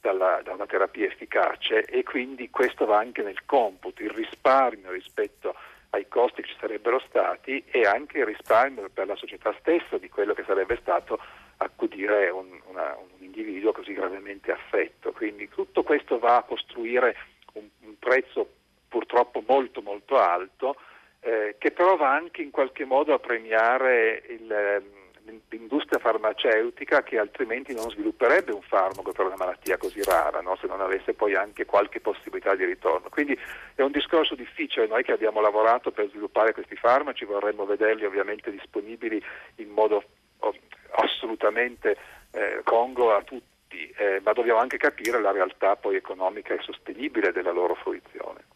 dalla, 0.00 0.40
da 0.42 0.52
una 0.52 0.66
terapia 0.66 1.06
efficace 1.06 1.82
e 1.82 2.02
quindi 2.02 2.50
questo 2.50 2.86
va 2.86 2.98
anche 2.98 3.22
nel 3.22 3.44
computo, 3.44 4.02
il 4.02 4.10
risparmio 4.10 4.90
rispetto 4.90 5.54
ai 5.90 6.06
costi 6.08 6.42
che 6.42 6.48
ci 6.48 6.56
sarebbero 6.60 7.00
stati 7.08 7.62
e 7.70 7.82
anche 7.82 8.18
il 8.18 8.26
risparmio 8.26 8.88
per 8.92 9.06
la 9.06 9.16
società 9.16 9.54
stessa 9.58 9.98
di 9.98 10.08
quello 10.08 10.34
che 10.34 10.44
sarebbe 10.46 10.78
stato 10.80 11.18
accudire 11.58 12.30
un, 12.30 12.60
una, 12.66 12.96
un 12.96 13.22
individuo 13.24 13.72
così 13.72 13.92
gravemente 13.92 14.52
affetto. 14.52 15.12
Quindi 15.12 15.48
tutto 15.48 15.82
questo 15.82 16.18
va 16.18 16.36
a 16.36 16.42
costruire 16.42 17.16
un, 17.54 17.68
un 17.80 17.98
prezzo 17.98 18.48
purtroppo 18.88 19.42
molto 19.46 19.82
molto 19.82 20.18
alto 20.18 20.76
eh, 21.20 21.56
che 21.58 21.70
però 21.70 21.96
va 21.96 22.12
anche 22.12 22.42
in 22.42 22.50
qualche 22.50 22.84
modo 22.84 23.12
a 23.12 23.18
premiare 23.18 24.22
il, 24.28 24.50
ehm, 24.50 24.99
l'industria 25.48 25.98
farmaceutica 25.98 27.02
che 27.02 27.18
altrimenti 27.18 27.74
non 27.74 27.90
svilupperebbe 27.90 28.52
un 28.52 28.62
farmaco 28.62 29.12
per 29.12 29.26
una 29.26 29.36
malattia 29.36 29.76
così 29.76 30.02
rara, 30.02 30.40
no? 30.40 30.56
se 30.56 30.66
non 30.66 30.80
avesse 30.80 31.14
poi 31.14 31.34
anche 31.34 31.64
qualche 31.64 32.00
possibilità 32.00 32.54
di 32.54 32.64
ritorno. 32.64 33.08
Quindi 33.08 33.38
è 33.74 33.82
un 33.82 33.92
discorso 33.92 34.34
difficile, 34.34 34.86
noi 34.86 35.02
che 35.02 35.12
abbiamo 35.12 35.40
lavorato 35.40 35.90
per 35.90 36.08
sviluppare 36.08 36.52
questi 36.52 36.76
farmaci 36.76 37.24
vorremmo 37.24 37.64
vederli 37.64 38.04
ovviamente 38.04 38.50
disponibili 38.50 39.22
in 39.56 39.68
modo 39.68 40.02
oh, 40.38 40.54
assolutamente 40.92 41.96
eh, 42.32 42.60
congruo 42.64 43.14
a 43.14 43.22
tutti, 43.22 43.90
eh, 43.96 44.20
ma 44.22 44.32
dobbiamo 44.32 44.60
anche 44.60 44.76
capire 44.76 45.20
la 45.20 45.30
realtà 45.30 45.76
poi 45.76 45.96
economica 45.96 46.54
e 46.54 46.60
sostenibile 46.62 47.32
della 47.32 47.52
loro 47.52 47.74
fruizione. 47.74 48.49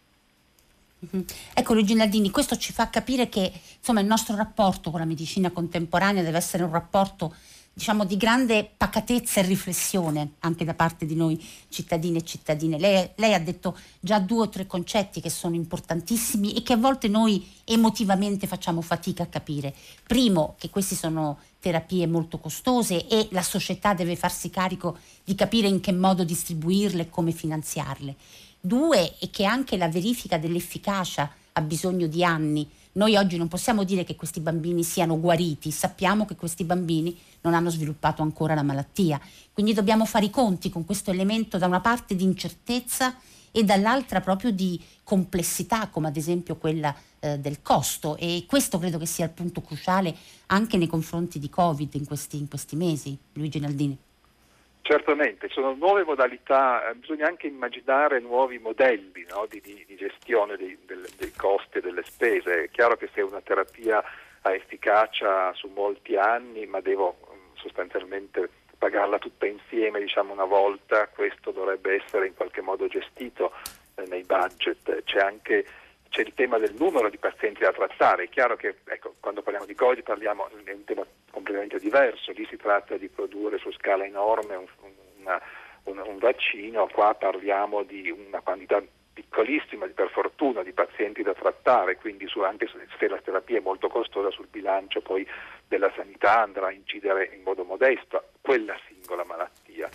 Mm-hmm. 1.05 1.25
Ecco 1.53 1.75
Luigi 1.75 1.95
Naldini, 1.95 2.31
questo 2.31 2.57
ci 2.57 2.73
fa 2.73 2.89
capire 2.89 3.29
che 3.29 3.53
insomma, 3.79 4.01
il 4.01 4.07
nostro 4.07 4.37
rapporto 4.37 4.91
con 4.91 5.01
la 5.01 5.07
medicina 5.07 5.51
contemporanea 5.51 6.23
deve 6.23 6.39
essere 6.39 6.63
un 6.63 6.71
rapporto 6.71 7.35
diciamo, 7.75 8.05
di 8.05 8.17
grande 8.17 8.71
pacatezza 8.77 9.41
e 9.41 9.47
riflessione 9.47 10.35
anche 10.41 10.65
da 10.65 10.75
parte 10.75 11.05
di 11.05 11.17
noi 11.17 11.45
cittadini 11.69 12.19
e 12.19 12.23
cittadine. 12.23 12.79
Lei, 12.79 13.11
lei, 13.17 13.35
ha 13.35 13.41
detto 13.41 13.77
già 13.99 14.21
due 14.21 14.43
o 14.43 14.49
tre 14.49 14.67
concetti 14.67 15.21
che 15.21 15.29
sono 15.29 15.57
importantissimi 15.57 16.55
e 16.55 16.63
che 16.63 16.75
a 16.75 16.77
volte 16.77 17.09
noi 17.09 17.45
emotivamente 17.65 18.47
facciamo 18.47 18.81
fatica 18.81 19.25
a 19.25 19.27
capire. 19.27 19.75
Primo, 20.07 20.55
che 20.59 20.71
queste 20.71 20.95
sono 20.95 21.39
terapie 21.59 22.07
molto 22.07 22.39
costose 22.39 23.09
e 23.09 23.29
la 23.33 23.43
società 23.43 23.93
deve 23.93 24.17
farsi 24.17 24.51
carico 24.51 24.97
di 25.25 25.35
capire 25.35 25.67
in 25.67 25.81
che 25.81 25.93
modo 25.93 26.23
distribuirle 26.23 27.03
e 27.03 27.11
come 27.11 27.33
finanziarle. 27.33 28.15
Due, 28.67 29.19
è 29.19 29.29
che 29.31 29.45
anche 29.45 29.77
la 29.77 29.89
verifica 29.89 30.39
dell'efficacia 30.39 31.31
ha 31.53 31.61
bisogno 31.61 32.07
di 32.07 32.25
anni 32.25 32.69
noi 32.95 33.17
oggi 33.17 33.37
non 33.37 33.49
possiamo 33.49 33.83
dire 33.83 34.05
che 34.05 34.15
questi 34.15 34.39
bambini 34.39 34.85
siano 34.85 35.19
guariti, 35.19 35.73
sappiamo 35.73 36.25
che 36.27 36.37
questi 36.37 36.63
bambini 36.63 37.19
non 37.41 37.53
hanno 37.53 37.69
sviluppato 37.69 38.23
ancora 38.23 38.55
la 38.55 38.63
malattia, 38.63 39.21
quindi 39.53 39.73
dobbiamo 39.73 40.05
fare 40.05 40.27
i 40.27 40.31
conti 40.31 40.71
con 40.71 40.85
questo 40.85 41.11
elemento 41.11 41.59
da 41.59 41.67
una 41.67 41.81
parte 41.81 42.15
di 42.15 42.23
incertezza 42.23 43.17
e 43.51 43.65
dall'altra 43.65 44.21
proprio 44.21 44.53
di 44.53 44.81
complessità, 45.03 45.89
come 45.89 46.07
ad 46.07 46.17
esempio 46.17 46.57
quella 46.57 46.95
eh, 47.19 47.39
del 47.41 47.63
costo 47.63 48.17
e 48.17 48.45
questo 48.47 48.79
credo 48.79 48.99
che 48.99 49.07
sia 49.07 49.25
il 49.25 49.33
punto 49.33 49.61
cruciale 49.61 50.15
anche 50.47 50.77
nei 50.77 50.87
confronti 50.87 51.41
di 51.41 51.51
Covid 51.51 51.95
in 51.95 52.05
questi, 52.05 52.37
in 52.37 52.47
questi 52.47 52.77
mesi. 52.77 53.19
Luigi 53.33 53.59
Naldini. 53.59 53.99
Certamente, 54.87 55.49
sono 55.49 55.73
nuove 55.73 56.05
modalità, 56.05 56.91
eh, 56.91 56.95
bisogna 56.95 57.27
anche 57.27 57.47
immaginare 57.47 58.21
nuovi 58.21 58.59
modelli 58.59 59.25
no, 59.31 59.47
di, 59.49 59.59
di, 59.63 59.83
di, 59.87 59.97
gestione 59.97 60.59
dei, 60.59 60.77
del, 60.85 61.09
dei, 61.17 61.33
costi 61.35 61.79
e 61.79 61.81
delle 61.81 62.03
spese. 62.03 62.65
È 62.65 62.71
chiaro 62.71 62.95
che 62.99 63.09
se 63.15 63.23
una 63.23 63.41
terapia 63.41 64.05
ha 64.43 64.53
efficacia 64.53 65.55
su 65.55 65.71
molti 65.75 66.17
anni, 66.17 66.67
ma 66.67 66.81
devo 66.81 67.17
mm, 67.17 67.55
sostanzialmente 67.55 68.51
pagarla 68.77 69.17
tutta 69.19 69.47
insieme 69.47 70.01
diciamo, 70.01 70.35
una 70.35 70.45
volta, 70.45 71.09
questo 71.09 71.51
dovrebbe 71.51 72.03
essere 72.05 72.27
in 72.27 72.35
qualche 72.35 72.61
modo 72.61 72.87
gestito 72.87 73.53
eh, 73.95 74.05
nei 74.09 74.25
budget. 74.25 75.03
C'è 75.05 75.19
anche 75.19 75.65
c'è 76.15 76.21
il 76.21 76.33
tema 76.35 76.59
del 76.59 76.77
numero 76.79 77.11
di 77.11 77.19
pazienti 77.19 77.63
da 77.63 77.73
trattare. 77.73 78.25
È 78.25 78.29
chiaro 78.29 78.55
che 78.55 78.77
ecco, 78.85 79.17
quando 79.19 79.43
parliamo 79.43 79.67
di 79.67 79.75
Covid 79.75 80.05
parliamo 80.05 80.49
di 80.63 80.71
un 80.71 80.85
tema 80.85 81.05
completamente 81.33 81.81
diverso, 81.81 82.31
lì 82.31 82.47
si 82.49 82.57
tratta 82.57 82.97
di 82.97 83.09
produrre 83.09 83.59
su 83.59 83.73
scala 83.73 84.05
enorme 84.05 84.55
un, 84.55 84.67
una, 85.19 85.43
un, 85.85 85.99
un 85.99 86.19
vaccino, 86.19 86.87
qua 86.87 87.15
parliamo 87.15 87.83
di 87.83 88.11
una 88.11 88.41
quantità 88.43 88.81
piccolissima, 89.13 89.87
per 89.89 90.09
fortuna, 90.11 90.63
di 90.63 90.73
pazienti 90.73 91.23
da 91.23 91.35
trattare, 91.35 91.97
quindi 91.97 92.29
su, 92.29 92.39
anche 92.43 92.69
se 92.69 93.09
la 93.09 93.21
terapia 93.21 93.59
è 93.59 93.61
molto 93.61 93.89
costosa 93.89 94.31
sul 94.31 94.47
bilancio 94.47 95.01
poi 95.01 95.27
della 95.67 95.93
sanità 95.97 96.43
andrà 96.43 96.69
a 96.69 96.73
incidere 96.73 97.33
in 97.35 97.43
modo 97.43 97.65
modesto 97.65 98.23
quella 98.41 98.79
singola 98.87 99.25
malattia. 99.25 99.89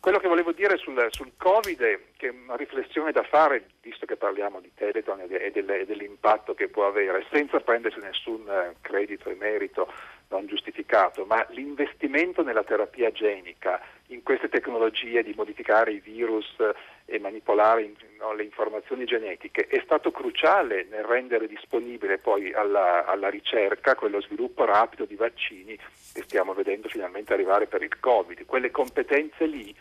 Quello 0.00 0.20
che 0.20 0.28
volevo 0.28 0.52
dire 0.52 0.76
sul, 0.76 1.06
sul, 1.10 1.32
Covid 1.36 1.80
è 1.80 2.28
una 2.28 2.54
riflessione 2.54 3.10
da 3.10 3.24
fare, 3.24 3.66
visto 3.82 4.06
che 4.06 4.16
parliamo 4.16 4.60
di 4.60 4.70
Teleton 4.72 5.20
e, 5.22 5.50
delle, 5.50 5.80
e 5.80 5.86
dell'impatto 5.86 6.54
che 6.54 6.68
può 6.68 6.86
avere, 6.86 7.26
senza 7.30 7.58
prendersi 7.58 7.98
nessun 7.98 8.48
eh, 8.48 8.76
credito 8.80 9.28
e 9.28 9.34
merito 9.34 9.92
non 10.28 10.46
giustificato, 10.46 11.24
ma 11.24 11.44
l'investimento 11.50 12.42
nella 12.42 12.62
terapia 12.62 13.10
genica, 13.10 13.80
in 14.08 14.22
queste 14.22 14.48
tecnologie 14.48 15.22
di 15.22 15.34
modificare 15.36 15.92
i 15.92 16.00
virus 16.00 16.56
e 17.04 17.18
manipolare 17.18 17.90
no, 18.18 18.32
le 18.34 18.44
informazioni 18.44 19.04
genetiche, 19.04 19.66
è 19.66 19.80
stato 19.84 20.10
cruciale 20.10 20.86
nel 20.90 21.04
rendere 21.04 21.48
disponibile 21.48 22.18
poi 22.18 22.52
alla, 22.52 23.04
alla 23.06 23.28
ricerca 23.28 23.94
quello 23.94 24.20
sviluppo 24.20 24.64
rapido 24.64 25.04
di 25.04 25.16
vaccini 25.16 25.76
che 26.12 26.22
stiamo 26.22 26.54
vedendo 26.54 26.88
finalmente 26.88 27.32
arrivare 27.32 27.66
per 27.66 27.82
il 27.82 27.98
Covid. 27.98 28.44
Quelle 28.44 28.70
competenze 28.70 29.46
lì 29.46 29.74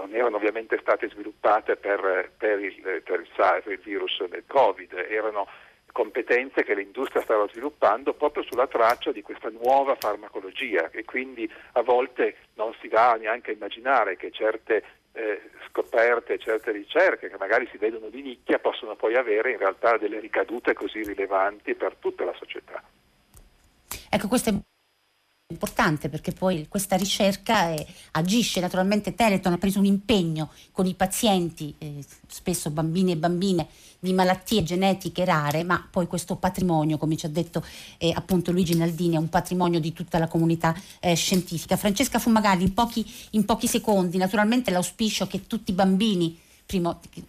non 0.00 0.14
erano 0.14 0.36
ovviamente 0.36 0.78
state 0.80 1.08
sviluppate 1.08 1.76
per, 1.76 2.32
per, 2.36 2.58
il, 2.60 3.02
per 3.04 3.20
il 3.20 3.28
SARS, 3.36 3.66
il 3.66 3.78
virus 3.78 4.24
del 4.28 4.44
Covid, 4.46 4.92
erano 5.08 5.46
competenze 5.92 6.62
che 6.62 6.74
l'industria 6.74 7.22
stava 7.22 7.48
sviluppando 7.48 8.14
proprio 8.14 8.44
sulla 8.44 8.66
traccia 8.66 9.12
di 9.12 9.22
questa 9.22 9.50
nuova 9.50 9.96
farmacologia 9.96 10.88
e 10.90 11.04
quindi 11.04 11.50
a 11.72 11.82
volte 11.82 12.36
non 12.54 12.74
si 12.80 12.88
va 12.88 13.14
neanche 13.14 13.50
a 13.50 13.54
immaginare 13.54 14.16
che 14.16 14.30
certe 14.30 14.84
eh, 15.12 15.50
scoperte, 15.68 16.38
certe 16.38 16.70
ricerche 16.70 17.28
che 17.28 17.36
magari 17.38 17.68
si 17.70 17.78
vedono 17.78 18.08
di 18.08 18.22
nicchia 18.22 18.60
possono 18.60 18.94
poi 18.94 19.16
avere 19.16 19.50
in 19.50 19.58
realtà 19.58 19.98
delle 19.98 20.20
ricadute 20.20 20.72
così 20.72 21.02
rilevanti 21.02 21.74
per 21.74 21.96
tutta 21.98 22.24
la 22.24 22.34
società. 22.38 22.82
Ecco, 24.08 24.28
questo 24.28 24.50
è 24.50 24.54
importante 25.50 26.08
perché 26.08 26.32
poi 26.32 26.66
questa 26.68 26.96
ricerca 26.96 27.70
eh, 27.70 27.86
agisce 28.12 28.60
naturalmente 28.60 29.14
Teleton 29.14 29.52
ha 29.52 29.58
preso 29.58 29.78
un 29.78 29.84
impegno 29.84 30.50
con 30.72 30.86
i 30.86 30.94
pazienti 30.94 31.74
eh, 31.78 32.04
spesso 32.26 32.70
bambini 32.70 33.12
e 33.12 33.16
bambine 33.16 33.66
di 33.98 34.12
malattie 34.12 34.62
genetiche 34.62 35.24
rare 35.24 35.62
ma 35.64 35.86
poi 35.90 36.06
questo 36.06 36.36
patrimonio 36.36 36.98
come 36.98 37.16
ci 37.16 37.26
ha 37.26 37.28
detto 37.28 37.64
eh, 37.98 38.12
appunto 38.14 38.52
Luigi 38.52 38.76
Naldini 38.76 39.16
è 39.16 39.18
un 39.18 39.28
patrimonio 39.28 39.80
di 39.80 39.92
tutta 39.92 40.18
la 40.18 40.28
comunità 40.28 40.74
eh, 41.00 41.14
scientifica. 41.14 41.76
Francesca 41.76 42.18
Fumagalli 42.18 42.62
in 42.62 42.72
pochi, 42.72 43.04
in 43.30 43.44
pochi 43.44 43.66
secondi 43.66 44.16
naturalmente 44.16 44.70
l'auspicio 44.70 45.26
che 45.26 45.46
tutti 45.46 45.72
i 45.72 45.74
bambini 45.74 46.38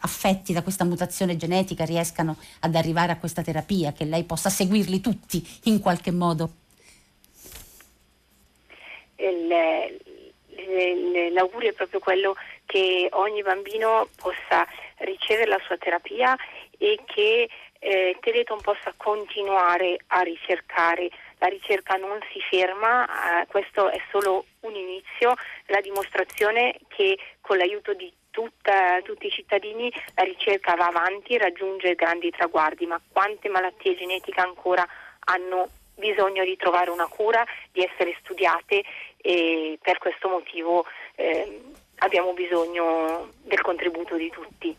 affetti 0.02 0.54
da 0.54 0.62
questa 0.62 0.84
mutazione 0.84 1.36
genetica 1.36 1.84
riescano 1.84 2.38
ad 2.60 2.76
arrivare 2.76 3.12
a 3.12 3.18
questa 3.18 3.42
terapia 3.42 3.92
che 3.92 4.06
lei 4.06 4.24
possa 4.24 4.52
seguirli 4.52 5.02
tutti 5.02 5.46
in 5.64 5.80
qualche 5.80 6.12
modo 6.12 6.61
l'augurio 11.32 11.70
è 11.70 11.74
proprio 11.74 12.00
quello 12.00 12.36
che 12.66 13.08
ogni 13.12 13.42
bambino 13.42 14.08
possa 14.16 14.68
ricevere 14.98 15.50
la 15.50 15.60
sua 15.66 15.78
terapia 15.78 16.36
e 16.78 17.00
che 17.06 17.50
eh, 17.80 18.18
Teleton 18.20 18.62
possa 18.62 18.94
continuare 18.96 19.98
a 20.08 20.22
ricercare. 20.22 21.10
La 21.40 21.48
ricerca 21.48 21.96
non 21.96 22.20
si 22.32 22.40
ferma, 22.40 23.42
eh, 23.42 23.48
questo 23.48 23.90
è 23.90 24.00
solo 24.12 24.46
un 24.62 24.76
inizio, 24.76 25.34
la 25.68 25.82
dimostrazione 25.82 26.78
che 26.88 27.18
con 27.42 27.58
l'aiuto 27.58 27.94
di 27.94 28.14
tutta, 28.30 29.02
tutti 29.04 29.28
i 29.28 29.32
cittadini 29.32 29.92
la 30.16 30.24
ricerca 30.24 30.76
va 30.76 30.88
avanti 30.88 31.38
raggiunge 31.38 31.96
grandi 31.96 32.30
traguardi, 32.30 32.86
ma 32.86 33.02
quante 33.12 33.50
malattie 33.50 33.96
genetiche 33.96 34.40
ancora 34.40 34.88
hanno 35.26 35.70
bisogno 35.96 36.44
di 36.44 36.56
trovare 36.56 36.90
una 36.90 37.08
cura, 37.08 37.46
di 37.72 37.84
essere 37.84 38.16
studiate 38.22 38.84
e 39.22 39.80
per 39.82 39.98
questo 39.98 40.30
motivo 40.30 40.86
eh, 41.16 41.62
abbiamo 41.98 42.34
bisogno 42.34 43.32
del 43.44 43.62
contributo 43.62 44.16
di 44.16 44.30
tutti. 44.30 44.78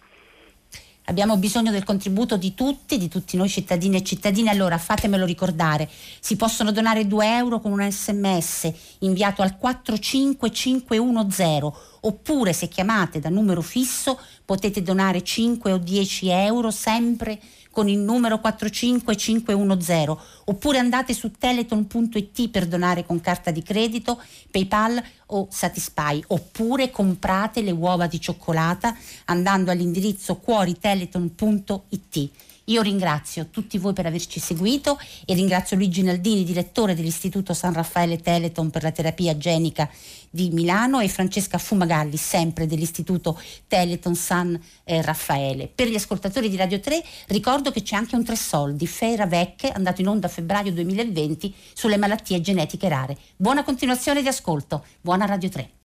Abbiamo 1.06 1.36
bisogno 1.36 1.72
del 1.72 1.82
contributo 1.82 2.36
di 2.36 2.54
tutti, 2.54 2.96
di 2.96 3.08
tutti 3.08 3.36
noi 3.36 3.48
cittadini 3.48 3.96
e 3.96 4.04
cittadine. 4.04 4.50
Allora 4.50 4.78
fatemelo 4.78 5.24
ricordare, 5.24 5.90
si 5.90 6.36
possono 6.36 6.70
donare 6.70 7.08
2 7.08 7.36
euro 7.36 7.58
con 7.58 7.72
un 7.72 7.90
sms 7.90 8.98
inviato 9.00 9.42
al 9.42 9.58
45510 9.58 11.72
oppure 12.02 12.52
se 12.52 12.68
chiamate 12.68 13.18
da 13.18 13.30
numero 13.30 13.62
fisso 13.62 14.16
potete 14.44 14.80
donare 14.82 15.24
5 15.24 15.72
o 15.72 15.78
10 15.78 16.28
euro 16.28 16.70
sempre 16.70 17.36
con 17.72 17.88
il 17.88 17.98
numero 17.98 18.38
45510 18.38 20.16
oppure 20.44 20.78
andate 20.78 21.12
su 21.14 21.32
teleton.it 21.32 22.48
per 22.50 22.68
donare 22.68 23.04
con 23.04 23.20
carta 23.20 23.50
di 23.50 23.64
credito, 23.64 24.22
PayPal 24.50 25.02
o 25.26 25.48
Satispy 25.50 26.22
oppure 26.28 26.92
comprate 26.92 27.62
le 27.62 27.72
uova 27.72 28.06
di 28.06 28.20
cioccolata 28.20 28.94
andando 29.24 29.72
all'indirizzo 29.72 30.36
cuoriteleton.it. 30.36 32.30
Io 32.66 32.80
ringrazio 32.80 33.48
tutti 33.48 33.76
voi 33.76 33.92
per 33.92 34.06
averci 34.06 34.38
seguito 34.38 34.96
e 35.24 35.34
ringrazio 35.34 35.76
Luigi 35.76 36.02
Naldini, 36.02 36.44
direttore 36.44 36.94
dell'Istituto 36.94 37.54
San 37.54 37.72
Raffaele 37.72 38.20
Teleton 38.20 38.70
per 38.70 38.84
la 38.84 38.92
terapia 38.92 39.36
genica 39.36 39.90
di 40.30 40.50
Milano 40.50 41.00
e 41.00 41.08
Francesca 41.08 41.58
Fumagalli, 41.58 42.16
sempre 42.16 42.66
dell'Istituto 42.66 43.40
Teleton 43.66 44.14
San 44.14 44.60
eh, 44.84 45.02
Raffaele. 45.02 45.66
Per 45.66 45.88
gli 45.88 45.96
ascoltatori 45.96 46.48
di 46.48 46.56
Radio 46.56 46.78
3 46.78 47.02
ricordo 47.28 47.72
che 47.72 47.82
c'è 47.82 47.96
anche 47.96 48.14
un 48.14 48.24
tre 48.24 48.36
soldi, 48.36 48.86
Fera 48.86 49.26
Vecche, 49.26 49.68
andato 49.68 50.00
in 50.00 50.06
onda 50.06 50.28
a 50.28 50.30
febbraio 50.30 50.70
2020 50.72 51.52
sulle 51.72 51.96
malattie 51.96 52.40
genetiche 52.40 52.88
rare. 52.88 53.18
Buona 53.34 53.64
continuazione 53.64 54.22
di 54.22 54.28
ascolto, 54.28 54.84
buona 55.00 55.26
Radio 55.26 55.48
3. 55.48 55.80